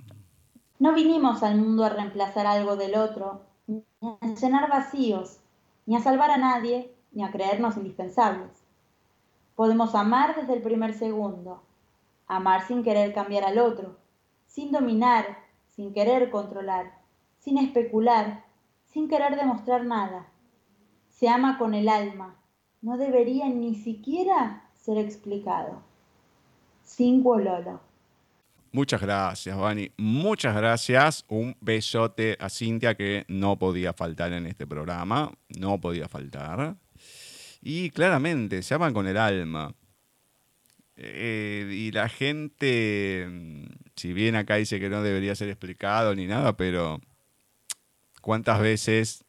No 0.78 0.94
vinimos 0.94 1.42
al 1.42 1.56
mundo 1.56 1.84
a 1.84 1.90
reemplazar 1.90 2.46
algo 2.46 2.76
del 2.76 2.96
otro, 2.96 3.51
ni 3.66 3.84
a 4.00 4.26
llenar 4.26 4.68
vacíos, 4.68 5.40
ni 5.86 5.96
a 5.96 6.00
salvar 6.00 6.30
a 6.30 6.38
nadie, 6.38 6.94
ni 7.12 7.22
a 7.24 7.30
creernos 7.30 7.76
indispensables. 7.76 8.50
Podemos 9.54 9.94
amar 9.94 10.34
desde 10.36 10.54
el 10.54 10.62
primer 10.62 10.94
segundo, 10.94 11.62
amar 12.26 12.66
sin 12.66 12.82
querer 12.82 13.12
cambiar 13.12 13.44
al 13.44 13.58
otro, 13.58 13.96
sin 14.46 14.72
dominar, 14.72 15.38
sin 15.68 15.92
querer 15.92 16.30
controlar, 16.30 16.98
sin 17.38 17.58
especular, 17.58 18.44
sin 18.86 19.08
querer 19.08 19.36
demostrar 19.36 19.84
nada. 19.84 20.28
Se 21.08 21.28
ama 21.28 21.58
con 21.58 21.74
el 21.74 21.88
alma, 21.88 22.36
no 22.80 22.96
debería 22.96 23.48
ni 23.48 23.74
siquiera 23.74 24.68
ser 24.74 24.98
explicado. 24.98 25.82
Sin 26.82 27.22
Lolo. 27.22 27.80
Muchas 28.74 29.02
gracias, 29.02 29.54
Vani. 29.54 29.92
Muchas 29.98 30.56
gracias. 30.56 31.26
Un 31.28 31.54
besote 31.60 32.38
a 32.40 32.48
Cintia 32.48 32.94
que 32.94 33.26
no 33.28 33.58
podía 33.58 33.92
faltar 33.92 34.32
en 34.32 34.46
este 34.46 34.66
programa. 34.66 35.30
No 35.58 35.78
podía 35.78 36.08
faltar. 36.08 36.76
Y 37.60 37.90
claramente, 37.90 38.62
se 38.62 38.72
aman 38.72 38.94
con 38.94 39.06
el 39.06 39.18
alma. 39.18 39.74
Eh, 40.96 41.68
y 41.70 41.90
la 41.92 42.08
gente, 42.08 43.26
mm, 43.28 43.64
si 43.94 44.14
bien 44.14 44.36
acá 44.36 44.56
dice 44.56 44.80
que 44.80 44.88
no 44.88 45.02
debería 45.02 45.34
ser 45.34 45.50
explicado 45.50 46.14
ni 46.14 46.26
nada, 46.26 46.56
pero 46.56 46.98
¿cuántas 48.22 48.58
veces 48.60 49.24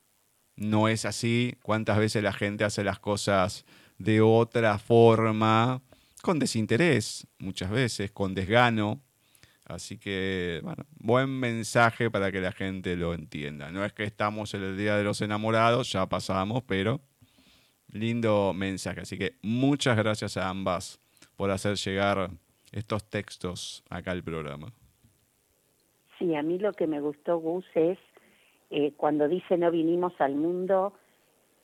no 0.55 0.87
es 0.87 1.03
así? 1.03 1.57
¿Cuántas 1.63 1.97
veces 1.97 2.23
la 2.23 2.31
gente 2.31 2.63
hace 2.63 2.85
las 2.85 2.99
cosas 2.99 3.65
de 3.97 4.21
otra 4.21 4.79
forma? 4.79 5.81
Con 6.21 6.39
desinterés, 6.39 7.27
muchas 7.39 7.69
veces, 7.69 8.11
con 8.11 8.33
desgano. 8.35 9.01
Así 9.65 9.97
que, 9.97 10.59
bueno, 10.63 10.83
buen 10.99 11.39
mensaje 11.39 12.11
para 12.11 12.31
que 12.31 12.41
la 12.41 12.51
gente 12.51 12.95
lo 12.95 13.13
entienda. 13.13 13.71
No 13.71 13.85
es 13.85 13.93
que 13.93 14.03
estamos 14.03 14.53
en 14.53 14.63
el 14.63 14.77
Día 14.77 14.97
de 14.97 15.03
los 15.03 15.21
Enamorados, 15.21 15.91
ya 15.91 16.05
pasamos, 16.07 16.63
pero 16.63 16.99
lindo 17.87 18.53
mensaje. 18.53 19.01
Así 19.01 19.17
que 19.17 19.37
muchas 19.41 19.95
gracias 19.97 20.35
a 20.35 20.49
ambas 20.49 20.99
por 21.37 21.49
hacer 21.51 21.75
llegar 21.77 22.29
estos 22.71 23.09
textos 23.09 23.83
acá 23.89 24.11
al 24.11 24.23
programa. 24.23 24.73
Sí, 26.19 26.35
a 26.35 26.43
mí 26.43 26.59
lo 26.59 26.73
que 26.73 26.87
me 26.87 26.99
gustó, 26.99 27.37
Gus, 27.37 27.65
es 27.75 27.97
eh, 28.69 28.93
cuando 28.97 29.27
dice 29.27 29.57
no 29.57 29.71
vinimos 29.71 30.13
al 30.19 30.35
mundo 30.35 30.93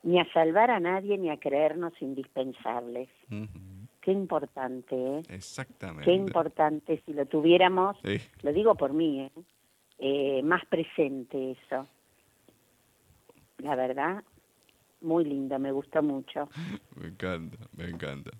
ni 0.02 0.18
a 0.18 0.32
salvar 0.32 0.70
a 0.70 0.80
nadie 0.80 1.18
ni 1.18 1.28
a 1.28 1.38
creernos 1.38 1.92
indispensables. 2.00 3.08
Qué 4.00 4.12
importante, 4.12 4.96
¿eh? 4.96 5.22
Exactamente. 5.28 6.04
Qué 6.04 6.12
importante 6.12 7.02
si 7.04 7.12
lo 7.12 7.26
tuviéramos, 7.26 7.96
lo 8.42 8.52
digo 8.52 8.74
por 8.74 8.92
mí, 8.94 9.20
¿eh? 9.20 9.32
¿eh? 9.98 10.42
más 10.42 10.64
presente 10.66 11.52
eso. 11.52 11.86
La 13.58 13.74
verdad, 13.74 14.24
muy 15.02 15.24
lindo, 15.24 15.58
me 15.58 15.70
gusta 15.70 16.00
mucho. 16.00 16.48
me 16.96 17.08
encanta, 17.08 17.58
me 17.76 17.88
encanta. 17.88 18.30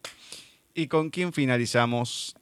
¿Y 0.73 0.89
con 0.89 1.11
quién 1.11 1.33
finalizamos 1.33 2.37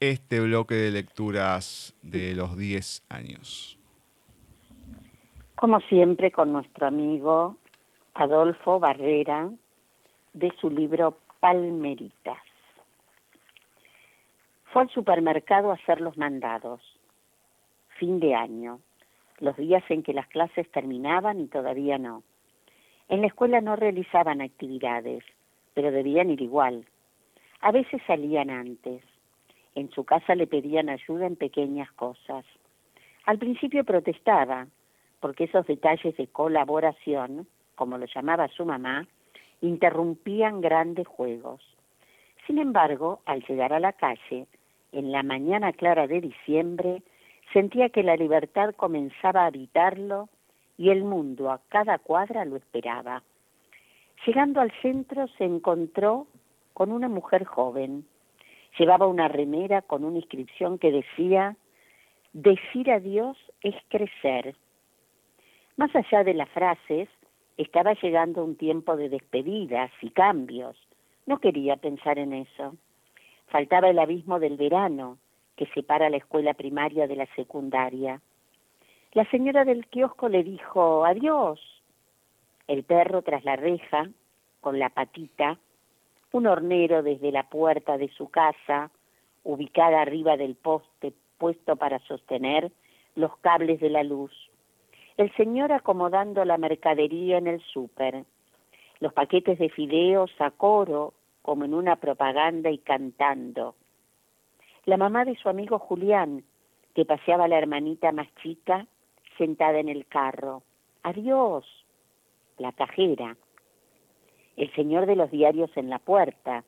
este 0.00 0.40
bloque 0.40 0.74
de 0.74 0.90
lecturas 0.90 1.94
de 2.02 2.34
los 2.34 2.56
10 2.56 3.04
años? 3.08 3.78
Como 5.54 5.80
siempre, 5.80 6.32
con 6.32 6.52
nuestro 6.52 6.88
amigo 6.88 7.56
Adolfo 8.14 8.80
Barrera, 8.80 9.50
de 10.32 10.52
su 10.60 10.70
libro 10.70 11.18
Palmeritas. 11.40 12.38
Fue 14.74 14.82
al 14.82 14.90
supermercado 14.90 15.70
a 15.70 15.74
hacer 15.74 16.00
los 16.00 16.18
mandados. 16.18 16.80
Fin 17.96 18.18
de 18.18 18.34
año, 18.34 18.80
los 19.38 19.56
días 19.56 19.84
en 19.88 20.02
que 20.02 20.12
las 20.12 20.26
clases 20.26 20.68
terminaban 20.72 21.38
y 21.38 21.46
todavía 21.46 21.96
no. 21.96 22.24
En 23.08 23.20
la 23.20 23.28
escuela 23.28 23.60
no 23.60 23.76
realizaban 23.76 24.40
actividades, 24.40 25.22
pero 25.74 25.92
debían 25.92 26.28
ir 26.30 26.42
igual. 26.42 26.86
A 27.60 27.70
veces 27.70 28.02
salían 28.04 28.50
antes. 28.50 29.04
En 29.76 29.92
su 29.92 30.02
casa 30.02 30.34
le 30.34 30.48
pedían 30.48 30.88
ayuda 30.88 31.26
en 31.26 31.36
pequeñas 31.36 31.92
cosas. 31.92 32.44
Al 33.26 33.38
principio 33.38 33.84
protestaba, 33.84 34.66
porque 35.20 35.44
esos 35.44 35.64
detalles 35.68 36.16
de 36.16 36.26
colaboración, 36.26 37.46
como 37.76 37.96
lo 37.96 38.06
llamaba 38.06 38.48
su 38.48 38.64
mamá, 38.64 39.06
interrumpían 39.60 40.60
grandes 40.60 41.06
juegos. 41.06 41.62
Sin 42.44 42.58
embargo, 42.58 43.20
al 43.24 43.44
llegar 43.46 43.72
a 43.72 43.78
la 43.78 43.92
calle, 43.92 44.48
en 44.94 45.12
la 45.12 45.22
mañana 45.22 45.72
clara 45.72 46.06
de 46.06 46.20
diciembre, 46.20 47.02
sentía 47.52 47.88
que 47.90 48.02
la 48.02 48.16
libertad 48.16 48.74
comenzaba 48.74 49.42
a 49.42 49.46
habitarlo 49.46 50.28
y 50.78 50.90
el 50.90 51.04
mundo 51.04 51.50
a 51.50 51.60
cada 51.68 51.98
cuadra 51.98 52.44
lo 52.44 52.56
esperaba. 52.56 53.22
Llegando 54.26 54.60
al 54.60 54.72
centro 54.80 55.28
se 55.36 55.44
encontró 55.44 56.26
con 56.72 56.92
una 56.92 57.08
mujer 57.08 57.44
joven. 57.44 58.06
Llevaba 58.78 59.06
una 59.06 59.28
remera 59.28 59.82
con 59.82 60.04
una 60.04 60.18
inscripción 60.18 60.78
que 60.78 60.90
decía, 60.90 61.56
decir 62.32 62.90
adiós 62.90 63.36
es 63.62 63.74
crecer. 63.88 64.56
Más 65.76 65.94
allá 65.94 66.24
de 66.24 66.34
las 66.34 66.48
frases, 66.50 67.08
estaba 67.56 67.94
llegando 67.94 68.44
un 68.44 68.56
tiempo 68.56 68.96
de 68.96 69.08
despedidas 69.08 69.90
y 70.00 70.10
cambios. 70.10 70.76
No 71.26 71.38
quería 71.38 71.76
pensar 71.76 72.18
en 72.18 72.32
eso. 72.32 72.76
Faltaba 73.46 73.88
el 73.88 73.98
abismo 73.98 74.38
del 74.38 74.56
verano 74.56 75.18
que 75.56 75.66
separa 75.66 76.10
la 76.10 76.16
escuela 76.16 76.54
primaria 76.54 77.06
de 77.06 77.16
la 77.16 77.26
secundaria. 77.34 78.20
La 79.12 79.24
señora 79.30 79.64
del 79.64 79.86
kiosco 79.86 80.28
le 80.28 80.42
dijo 80.42 81.04
adiós. 81.04 81.60
El 82.66 82.82
perro 82.82 83.22
tras 83.22 83.44
la 83.44 83.56
reja, 83.56 84.08
con 84.60 84.78
la 84.78 84.90
patita, 84.90 85.58
un 86.32 86.46
hornero 86.46 87.02
desde 87.02 87.30
la 87.30 87.48
puerta 87.48 87.96
de 87.96 88.08
su 88.08 88.28
casa, 88.28 88.90
ubicada 89.44 90.00
arriba 90.00 90.36
del 90.36 90.56
poste 90.56 91.12
puesto 91.38 91.76
para 91.76 91.98
sostener 92.00 92.72
los 93.14 93.36
cables 93.38 93.80
de 93.80 93.90
la 93.90 94.02
luz. 94.02 94.32
El 95.16 95.32
señor 95.36 95.70
acomodando 95.70 96.44
la 96.44 96.58
mercadería 96.58 97.38
en 97.38 97.46
el 97.46 97.60
súper. 97.60 98.24
Los 98.98 99.12
paquetes 99.12 99.58
de 99.58 99.68
fideos 99.68 100.32
a 100.40 100.50
coro, 100.50 101.14
como 101.44 101.66
en 101.66 101.74
una 101.74 101.96
propaganda 101.96 102.70
y 102.70 102.78
cantando. 102.78 103.74
La 104.86 104.96
mamá 104.96 105.26
de 105.26 105.36
su 105.36 105.50
amigo 105.50 105.78
Julián, 105.78 106.42
que 106.94 107.04
paseaba 107.04 107.44
a 107.44 107.48
la 107.48 107.58
hermanita 107.58 108.12
más 108.12 108.34
chica, 108.36 108.86
sentada 109.36 109.78
en 109.78 109.90
el 109.90 110.06
carro. 110.06 110.62
Adiós. 111.02 111.66
La 112.56 112.72
cajera, 112.72 113.36
el 114.56 114.72
señor 114.74 115.04
de 115.04 115.16
los 115.16 115.30
diarios 115.30 115.70
en 115.76 115.90
la 115.90 115.98
puerta, 115.98 116.64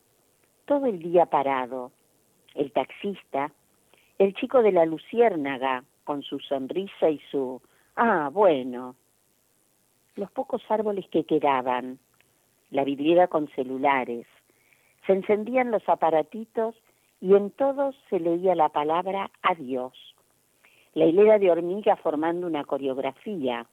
todo 0.66 0.84
el 0.84 0.98
día 0.98 1.24
parado, 1.24 1.90
el 2.54 2.70
taxista, 2.70 3.52
el 4.18 4.34
chico 4.34 4.60
de 4.60 4.72
la 4.72 4.84
luciérnaga 4.84 5.84
con 6.04 6.22
su 6.22 6.38
sonrisa 6.40 7.08
y 7.08 7.18
su 7.30 7.62
ah, 7.96 8.28
bueno, 8.30 8.94
los 10.16 10.30
pocos 10.32 10.62
árboles 10.68 11.08
que 11.08 11.24
quedaban, 11.24 11.98
la 12.70 12.84
vidriera 12.84 13.28
con 13.28 13.48
celulares, 13.48 14.26
se 15.06 15.12
encendían 15.12 15.70
los 15.70 15.88
aparatitos 15.88 16.74
y 17.20 17.34
en 17.34 17.50
todos 17.50 17.94
se 18.10 18.20
leía 18.20 18.54
la 18.54 18.68
palabra 18.68 19.30
adiós. 19.42 19.94
La 20.94 21.06
hilera 21.06 21.38
de 21.38 21.50
hormiga 21.50 21.96
formando 21.96 22.46
una 22.46 22.64
coreografía, 22.64 23.66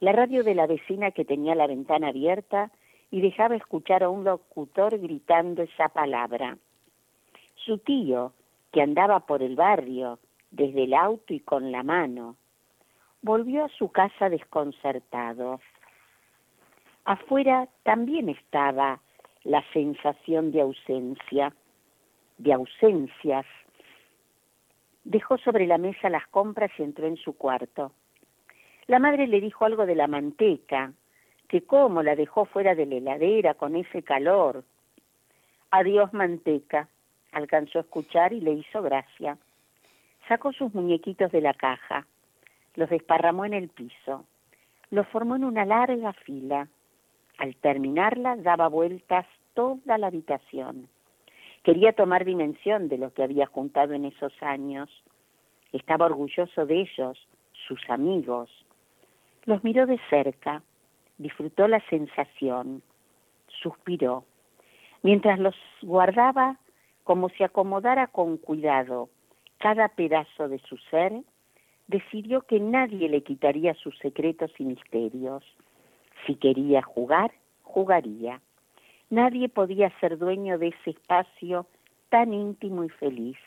la 0.00 0.12
radio 0.12 0.42
de 0.42 0.54
la 0.54 0.66
vecina 0.66 1.10
que 1.10 1.24
tenía 1.24 1.54
la 1.54 1.66
ventana 1.66 2.08
abierta 2.08 2.70
y 3.10 3.20
dejaba 3.20 3.56
escuchar 3.56 4.02
a 4.02 4.08
un 4.08 4.24
locutor 4.24 4.98
gritando 4.98 5.62
esa 5.62 5.88
palabra. 5.88 6.56
Su 7.54 7.78
tío, 7.78 8.32
que 8.72 8.82
andaba 8.82 9.20
por 9.20 9.42
el 9.42 9.54
barrio, 9.54 10.18
desde 10.50 10.84
el 10.84 10.94
auto 10.94 11.34
y 11.34 11.40
con 11.40 11.70
la 11.70 11.82
mano, 11.82 12.36
volvió 13.20 13.64
a 13.64 13.68
su 13.68 13.90
casa 13.90 14.28
desconcertado. 14.28 15.60
Afuera 17.04 17.68
también 17.82 18.28
estaba 18.28 19.00
la 19.44 19.64
sensación 19.72 20.52
de 20.52 20.60
ausencia, 20.60 21.52
de 22.38 22.52
ausencias. 22.52 23.46
Dejó 25.04 25.38
sobre 25.38 25.66
la 25.66 25.78
mesa 25.78 26.08
las 26.10 26.26
compras 26.28 26.70
y 26.78 26.82
entró 26.82 27.06
en 27.06 27.16
su 27.16 27.36
cuarto. 27.36 27.92
La 28.86 28.98
madre 28.98 29.26
le 29.26 29.40
dijo 29.40 29.64
algo 29.64 29.86
de 29.86 29.94
la 29.94 30.06
manteca, 30.06 30.92
que 31.48 31.62
cómo 31.62 32.02
la 32.02 32.16
dejó 32.16 32.46
fuera 32.46 32.74
de 32.74 32.86
la 32.86 32.96
heladera 32.96 33.54
con 33.54 33.76
ese 33.76 34.02
calor. 34.02 34.64
Adiós 35.70 36.12
manteca, 36.12 36.88
alcanzó 37.32 37.78
a 37.78 37.82
escuchar 37.82 38.32
y 38.32 38.40
le 38.40 38.52
hizo 38.52 38.82
gracia. 38.82 39.38
Sacó 40.28 40.52
sus 40.52 40.72
muñequitos 40.72 41.30
de 41.32 41.40
la 41.40 41.54
caja, 41.54 42.06
los 42.74 42.88
desparramó 42.88 43.44
en 43.44 43.54
el 43.54 43.68
piso, 43.68 44.24
los 44.90 45.06
formó 45.08 45.36
en 45.36 45.44
una 45.44 45.64
larga 45.64 46.12
fila. 46.12 46.68
Al 47.42 47.56
terminarla 47.56 48.36
daba 48.36 48.68
vueltas 48.68 49.26
toda 49.54 49.98
la 49.98 50.06
habitación. 50.06 50.88
Quería 51.64 51.92
tomar 51.92 52.24
dimensión 52.24 52.88
de 52.88 52.98
lo 52.98 53.12
que 53.12 53.24
había 53.24 53.46
juntado 53.46 53.94
en 53.94 54.04
esos 54.04 54.32
años. 54.40 54.88
Estaba 55.72 56.06
orgulloso 56.06 56.66
de 56.66 56.82
ellos, 56.82 57.18
sus 57.66 57.80
amigos. 57.90 58.48
Los 59.44 59.64
miró 59.64 59.86
de 59.86 59.98
cerca, 60.08 60.62
disfrutó 61.18 61.66
la 61.66 61.80
sensación, 61.90 62.80
suspiró. 63.48 64.24
Mientras 65.02 65.40
los 65.40 65.56
guardaba, 65.82 66.58
como 67.02 67.28
si 67.30 67.42
acomodara 67.42 68.06
con 68.06 68.36
cuidado 68.36 69.08
cada 69.58 69.88
pedazo 69.88 70.48
de 70.48 70.60
su 70.60 70.76
ser, 70.92 71.12
decidió 71.88 72.42
que 72.42 72.60
nadie 72.60 73.08
le 73.08 73.24
quitaría 73.24 73.74
sus 73.74 73.98
secretos 73.98 74.52
y 74.60 74.64
misterios. 74.64 75.42
Si 76.26 76.36
quería 76.36 76.82
jugar, 76.82 77.32
jugaría. 77.62 78.40
Nadie 79.10 79.48
podía 79.48 79.90
ser 80.00 80.18
dueño 80.18 80.58
de 80.58 80.68
ese 80.68 80.90
espacio 80.90 81.66
tan 82.08 82.32
íntimo 82.32 82.84
y 82.84 82.88
feliz. 82.88 83.38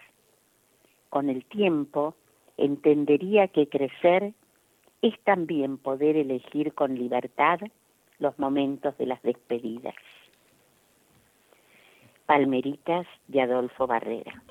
Con 1.09 1.29
el 1.29 1.45
tiempo, 1.45 2.15
entendería 2.57 3.47
que 3.47 3.67
crecer 3.67 4.33
es 5.01 5.13
también 5.23 5.77
poder 5.77 6.17
elegir 6.17 6.73
con 6.73 6.95
libertad 6.95 7.59
los 8.19 8.37
momentos 8.39 8.97
de 8.97 9.05
las 9.05 9.21
despedidas. 9.21 9.95
Palmeritas 12.25 13.05
de 13.27 13.41
Adolfo 13.41 13.85
Barrera. 13.85 14.41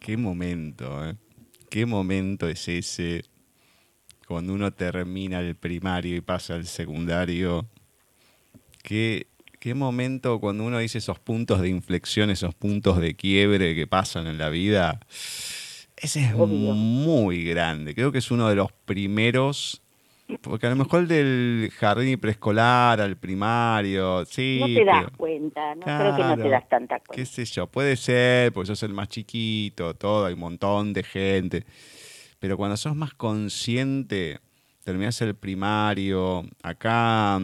Qué 0.00 0.16
momento, 0.16 1.04
¿eh? 1.04 1.14
Qué 1.70 1.86
momento 1.86 2.46
es 2.48 2.68
ese 2.68 3.24
cuando 4.26 4.52
uno 4.52 4.72
termina 4.72 5.40
el 5.40 5.54
primario 5.54 6.16
y 6.16 6.20
pasa 6.20 6.54
al 6.54 6.66
secundario. 6.66 7.66
Qué, 8.82 9.26
qué 9.60 9.74
momento 9.74 10.40
cuando 10.40 10.64
uno 10.64 10.78
dice 10.78 10.98
esos 10.98 11.18
puntos 11.18 11.60
de 11.60 11.68
inflexión, 11.68 12.30
esos 12.30 12.54
puntos 12.54 13.00
de 13.00 13.14
quiebre 13.14 13.74
que 13.74 13.86
pasan 13.86 14.26
en 14.26 14.38
la 14.38 14.48
vida. 14.48 15.00
Ese 15.96 16.24
es 16.24 16.34
muy 16.34 17.44
grande. 17.44 17.94
Creo 17.94 18.12
que 18.12 18.18
es 18.18 18.30
uno 18.30 18.48
de 18.48 18.56
los 18.56 18.70
primeros 18.72 19.82
porque 20.40 20.66
a 20.66 20.70
lo 20.70 20.76
mejor 20.76 21.06
del 21.06 21.70
jardín 21.76 22.08
y 22.08 22.16
preescolar 22.16 23.00
al 23.00 23.16
primario, 23.16 24.24
sí. 24.24 24.58
No 24.60 24.66
te 24.66 24.84
das 24.84 25.10
cuenta, 25.16 25.74
no 25.76 25.82
creo 25.82 26.16
que 26.16 26.22
no 26.22 26.36
te 26.36 26.48
das 26.48 26.68
tanta 26.68 26.98
cuenta. 26.98 27.14
Qué 27.14 27.26
sé 27.26 27.44
yo, 27.44 27.68
puede 27.68 27.96
ser, 27.96 28.52
porque 28.52 28.66
sos 28.66 28.82
el 28.82 28.92
más 28.92 29.08
chiquito, 29.08 29.94
todo, 29.94 30.26
hay 30.26 30.34
un 30.34 30.40
montón 30.40 30.92
de 30.92 31.04
gente. 31.04 31.64
Pero 32.38 32.56
cuando 32.56 32.76
sos 32.76 32.94
más 32.94 33.14
consciente, 33.14 34.40
terminás 34.84 35.20
el 35.22 35.34
primario, 35.34 36.44
acá, 36.62 37.40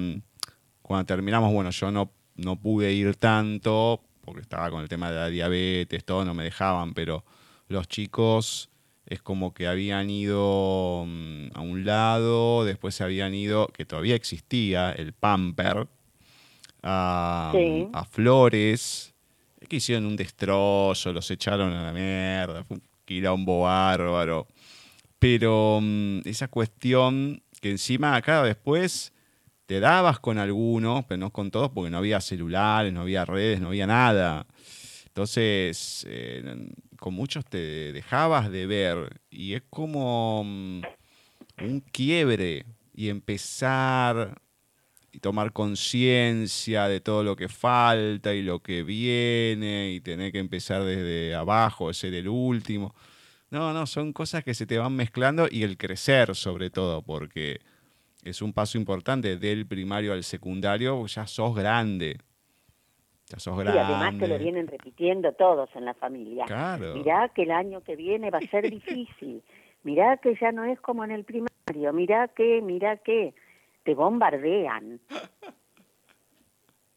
cuando 0.83 1.07
terminamos, 1.07 1.52
bueno, 1.52 1.70
yo 1.70 1.90
no, 1.90 2.12
no 2.37 2.57
pude 2.61 2.92
ir 2.92 3.16
tanto, 3.16 4.02
porque 4.22 4.42
estaba 4.42 4.70
con 4.70 4.83
el 4.83 4.88
tema 4.88 5.11
de 5.11 5.16
la 5.16 5.28
diabetes, 5.28 6.05
todo, 6.05 6.24
no 6.24 6.35
me 6.35 6.44
dejaban, 6.44 6.94
pero 6.94 7.24
los 7.68 7.88
chicos 7.88 8.70
es 9.07 9.20
como 9.22 9.52
que 9.52 9.66
habían 9.66 10.09
ido 10.11 11.05
mm, 11.07 11.48
a 11.55 11.61
un 11.61 11.85
lado, 11.85 12.64
después 12.64 12.94
se 12.94 13.05
habían 13.05 13.35
ido, 13.35 13.68
que 13.68 13.85
todavía 13.85 14.14
existía, 14.14 14.92
el 14.92 15.12
Pamper, 15.12 15.88
a, 16.83 18.07
Flores, 18.11 19.14
que 19.68 19.76
hicieron 19.76 20.07
un 20.07 20.16
destrozo, 20.16 21.12
los 21.12 21.31
echaron 21.31 21.72
a 21.72 21.85
la 21.85 21.92
mierda, 21.92 22.64
fue 22.64 22.76
un 22.76 22.83
quilombo 23.05 23.62
bárbaro. 23.62 24.46
Pero 25.22 25.78
mm, 25.80 26.22
esa 26.24 26.48
cuestión 26.48 27.44
que 27.61 27.70
encima 27.70 28.16
acá 28.16 28.42
después 28.42 29.12
te 29.66 29.78
dabas 29.78 30.18
con 30.18 30.37
algunos, 30.37 31.04
pero 31.04 31.16
no 31.18 31.30
con 31.30 31.52
todos, 31.52 31.70
porque 31.70 31.90
no 31.90 31.98
había 31.98 32.20
celulares, 32.20 32.92
no 32.92 33.02
había 33.02 33.24
redes, 33.24 33.61
no 33.61 33.68
había 33.68 33.87
nada. 33.87 34.48
Entonces, 35.06 36.04
eh, 36.08 36.42
con 36.98 37.14
muchos 37.14 37.44
te 37.44 37.92
dejabas 37.92 38.50
de 38.50 38.66
ver 38.66 39.20
y 39.30 39.54
es 39.54 39.62
como 39.70 40.42
mm, 40.42 40.82
un 41.61 41.80
quiebre 41.92 42.66
y 42.92 43.08
empezar 43.08 44.42
y 45.12 45.20
tomar 45.20 45.52
conciencia 45.52 46.88
de 46.88 47.00
todo 47.00 47.22
lo 47.22 47.37
que 47.37 47.48
falta 47.48 48.35
y 48.35 48.42
lo 48.42 48.61
que 48.61 48.82
viene 48.82 49.92
y 49.92 50.00
tener 50.00 50.32
que 50.32 50.40
empezar 50.40 50.82
desde 50.82 51.37
abajo, 51.37 51.94
ser 51.94 52.12
el 52.14 52.26
último. 52.26 52.92
No, 53.53 53.73
no, 53.73 53.87
son 53.87 54.12
cosas 54.12 54.43
que 54.43 54.55
se 54.55 54.67
te 54.67 54.79
van 54.79 54.97
mezclando 54.97 55.47
y 55.49 55.62
el 55.62 55.77
crecer 55.77 56.35
sobre 56.35 56.71
todo, 56.71 57.03
porque 57.03 57.61
es 58.25 58.43
un 58.43 58.53
paso 58.53 58.79
importante 58.79 59.37
del 59.37 59.67
primario 59.67 60.12
al 60.12 60.25
secundario, 60.25 61.07
ya 61.07 61.27
sos 61.27 61.55
grande, 61.55 62.17
y 63.37 63.79
además 63.79 64.19
te 64.19 64.29
lo 64.29 64.38
vienen 64.38 64.67
repitiendo 64.67 65.33
todos 65.33 65.71
en 65.75 65.85
la 65.85 65.95
familia. 65.95 66.45
Mirá 66.95 67.31
que 67.31 67.43
el 67.43 67.51
año 67.51 67.81
que 67.83 67.97
viene 67.97 68.31
va 68.31 68.38
a 68.38 68.49
ser 68.49 68.69
difícil. 68.71 69.43
Mirá 69.85 70.19
que 70.19 70.37
ya 70.41 70.53
no 70.53 70.65
es 70.65 70.79
como 70.81 71.05
en 71.05 71.11
el 71.11 71.25
primario. 71.25 71.93
Mirá 71.93 72.29
que, 72.29 72.61
mirá 72.62 72.99
que. 72.99 73.35
Te 73.85 73.95
bombardean. 73.95 75.01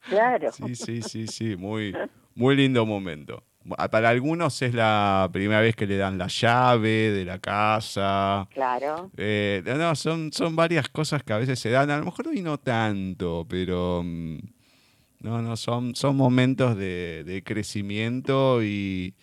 Claro. 0.07 0.51
Sí, 0.51 0.75
sí, 0.75 1.01
sí, 1.01 1.25
sí. 1.25 1.55
Muy, 1.57 1.91
muy 2.35 2.55
lindo 2.55 2.85
momento. 2.85 3.41
Para 3.89 4.09
algunos 4.09 4.61
es 4.61 4.75
la 4.75 5.27
primera 5.33 5.59
vez 5.59 5.75
que 5.75 5.87
le 5.87 5.97
dan 5.97 6.19
la 6.19 6.27
llave 6.27 7.11
de 7.11 7.25
la 7.25 7.39
casa. 7.39 8.47
Claro. 8.53 9.09
Eh, 9.17 9.63
no, 9.65 9.95
son, 9.95 10.31
son 10.31 10.55
varias 10.55 10.87
cosas 10.89 11.23
que 11.23 11.33
a 11.33 11.37
veces 11.39 11.59
se 11.59 11.71
dan. 11.71 11.89
A 11.89 11.97
lo 11.97 12.05
mejor 12.05 12.27
hoy 12.27 12.41
no 12.41 12.59
tanto, 12.59 13.47
pero 13.49 14.03
mm, 14.05 14.37
no, 15.25 15.41
no, 15.41 15.57
son, 15.57 15.95
son 15.95 16.15
momentos 16.15 16.77
de, 16.77 17.41
crecimiento 17.43 18.61
y 18.63 19.15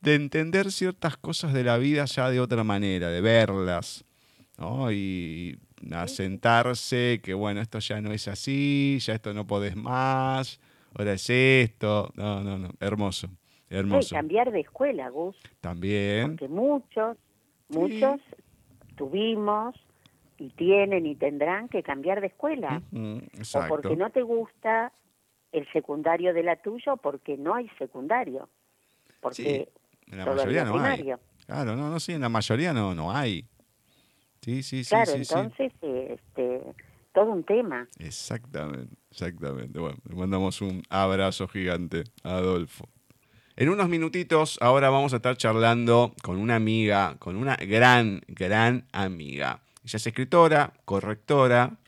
de 0.00 0.14
entender 0.14 0.72
ciertas 0.72 1.18
cosas 1.18 1.52
de 1.52 1.62
la 1.62 1.76
vida 1.76 2.06
ya 2.06 2.30
de 2.30 2.40
otra 2.40 2.64
manera, 2.64 3.10
de 3.10 3.20
verlas, 3.20 4.06
¿no? 4.56 4.90
Y 4.90 5.58
asentarse 5.92 7.20
que, 7.22 7.34
bueno, 7.34 7.60
esto 7.60 7.78
ya 7.80 8.00
no 8.00 8.12
es 8.12 8.28
así, 8.28 8.98
ya 9.00 9.12
esto 9.14 9.34
no 9.34 9.46
podés 9.46 9.76
más, 9.76 10.60
ahora 10.94 11.12
es 11.12 11.28
esto. 11.28 12.10
No, 12.14 12.42
no, 12.42 12.56
no, 12.56 12.70
hermoso, 12.80 13.28
hermoso. 13.78 14.14
cambiar 14.14 14.50
de 14.50 14.60
escuela, 14.60 15.08
Gus. 15.08 15.36
También. 15.60 16.36
Porque 16.36 16.48
muchos, 16.48 17.16
muchos 17.68 18.20
tuvimos 18.96 19.74
y 20.38 20.50
tienen 20.50 21.06
y 21.06 21.14
tendrán 21.14 21.68
que 21.68 21.82
cambiar 21.82 22.20
de 22.20 22.28
escuela. 22.28 22.82
o 22.92 23.68
porque 23.68 23.96
no 23.96 24.10
te 24.10 24.22
gusta 24.22 24.92
el 25.52 25.66
secundario 25.72 26.34
de 26.34 26.42
la 26.42 26.56
tuya 26.56 26.96
porque 26.96 27.36
no 27.36 27.54
hay 27.54 27.68
secundario. 27.78 28.48
Porque 29.20 29.34
sí, 29.42 30.12
en 30.12 30.18
la 30.18 30.26
mayoría 30.26 30.64
no 30.64 30.78
hay. 30.78 31.12
Claro, 31.46 31.76
no, 31.76 31.90
no, 31.90 32.00
sí, 32.00 32.12
en 32.12 32.20
la 32.20 32.28
mayoría 32.28 32.72
no, 32.72 32.94
no 32.94 33.12
hay. 33.12 33.46
Sí, 34.42 34.62
sí, 34.62 34.84
sí. 34.84 34.90
Claro, 34.90 35.12
sí, 35.12 35.18
entonces, 35.18 35.72
este, 35.82 36.60
todo 37.12 37.32
un 37.32 37.44
tema. 37.44 37.88
Exactamente, 37.98 38.94
exactamente. 39.10 39.78
Bueno, 39.78 39.96
le 40.08 40.14
mandamos 40.14 40.60
un 40.60 40.82
abrazo 40.88 41.48
gigante 41.48 42.04
a 42.22 42.36
Adolfo. 42.36 42.88
En 43.58 43.70
unos 43.70 43.88
minutitos, 43.88 44.58
ahora 44.60 44.90
vamos 44.90 45.14
a 45.14 45.16
estar 45.16 45.34
charlando 45.38 46.14
con 46.22 46.36
una 46.36 46.56
amiga, 46.56 47.16
con 47.18 47.36
una 47.36 47.56
gran, 47.56 48.20
gran 48.28 48.86
amiga. 48.92 49.62
Ella 49.82 49.96
es 49.96 50.06
escritora, 50.06 50.74
correctora, 50.84 51.78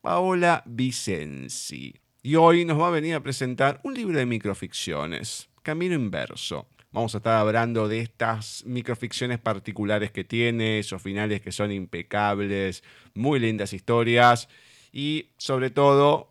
Paola 0.00 0.62
Vicenzi. 0.66 1.96
Y 2.22 2.36
hoy 2.36 2.64
nos 2.64 2.80
va 2.80 2.86
a 2.86 2.92
venir 2.92 3.16
a 3.16 3.24
presentar 3.24 3.80
un 3.82 3.94
libro 3.94 4.16
de 4.16 4.24
microficciones, 4.24 5.48
Camino 5.64 5.96
Inverso. 5.96 6.68
Vamos 6.92 7.16
a 7.16 7.18
estar 7.18 7.34
hablando 7.40 7.88
de 7.88 7.98
estas 7.98 8.64
microficciones 8.64 9.40
particulares 9.40 10.12
que 10.12 10.22
tiene, 10.22 10.78
esos 10.78 11.02
finales 11.02 11.40
que 11.40 11.50
son 11.50 11.72
impecables, 11.72 12.84
muy 13.14 13.40
lindas 13.40 13.72
historias 13.72 14.48
y 14.92 15.30
sobre 15.38 15.70
todo 15.70 16.30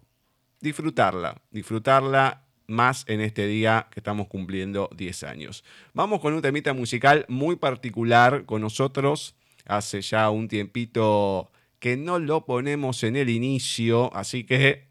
disfrutarla, 0.61 1.41
disfrutarla 1.51 2.44
más 2.67 3.05
en 3.07 3.21
este 3.21 3.47
día 3.47 3.87
que 3.91 3.99
estamos 3.99 4.27
cumpliendo 4.27 4.89
10 4.95 5.23
años. 5.23 5.63
Vamos 5.93 6.19
con 6.21 6.33
un 6.33 6.41
temita 6.41 6.73
musical 6.73 7.25
muy 7.27 7.55
particular 7.55 8.45
con 8.45 8.61
nosotros. 8.61 9.35
Hace 9.65 10.01
ya 10.01 10.29
un 10.29 10.47
tiempito 10.47 11.51
que 11.79 11.97
no 11.97 12.19
lo 12.19 12.45
ponemos 12.45 13.03
en 13.03 13.15
el 13.15 13.29
inicio, 13.29 14.13
así 14.15 14.43
que 14.43 14.87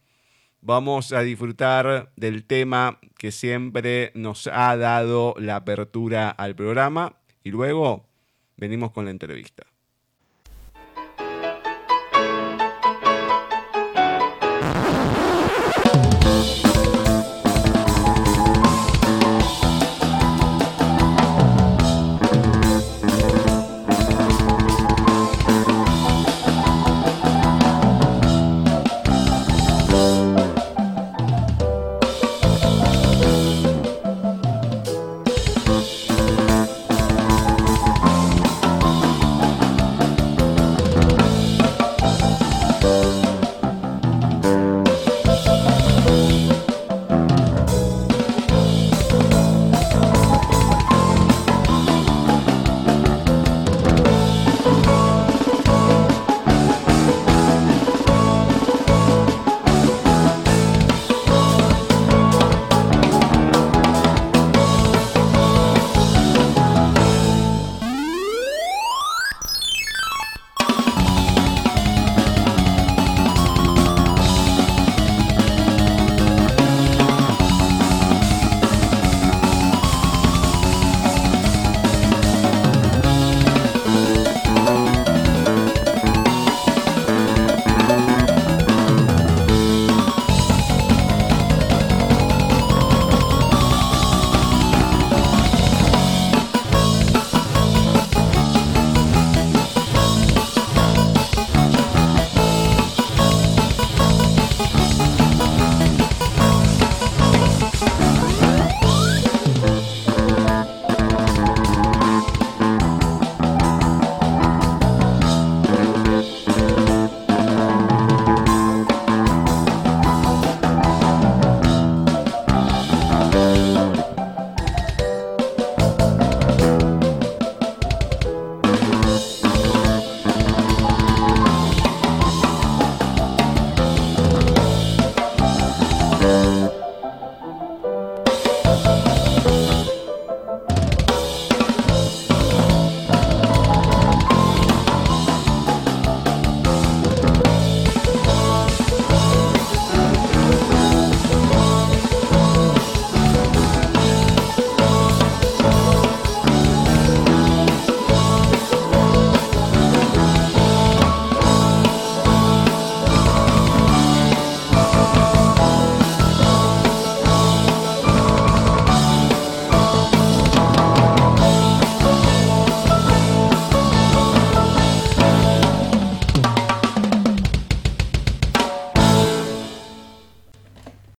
vamos 0.61 1.13
a 1.13 1.21
disfrutar 1.21 2.13
del 2.17 2.45
tema 2.45 2.99
que 3.19 3.33
siempre 3.33 4.13
nos 4.15 4.47
ha 4.47 4.77
dado 4.77 5.35
la 5.39 5.57
apertura 5.57 6.31
al 6.31 6.55
programa 6.55 7.17
y 7.43 7.51
luego 7.51 8.09
venimos 8.57 8.93
con 8.93 9.05
la 9.05 9.11
entrevista. 9.11 9.74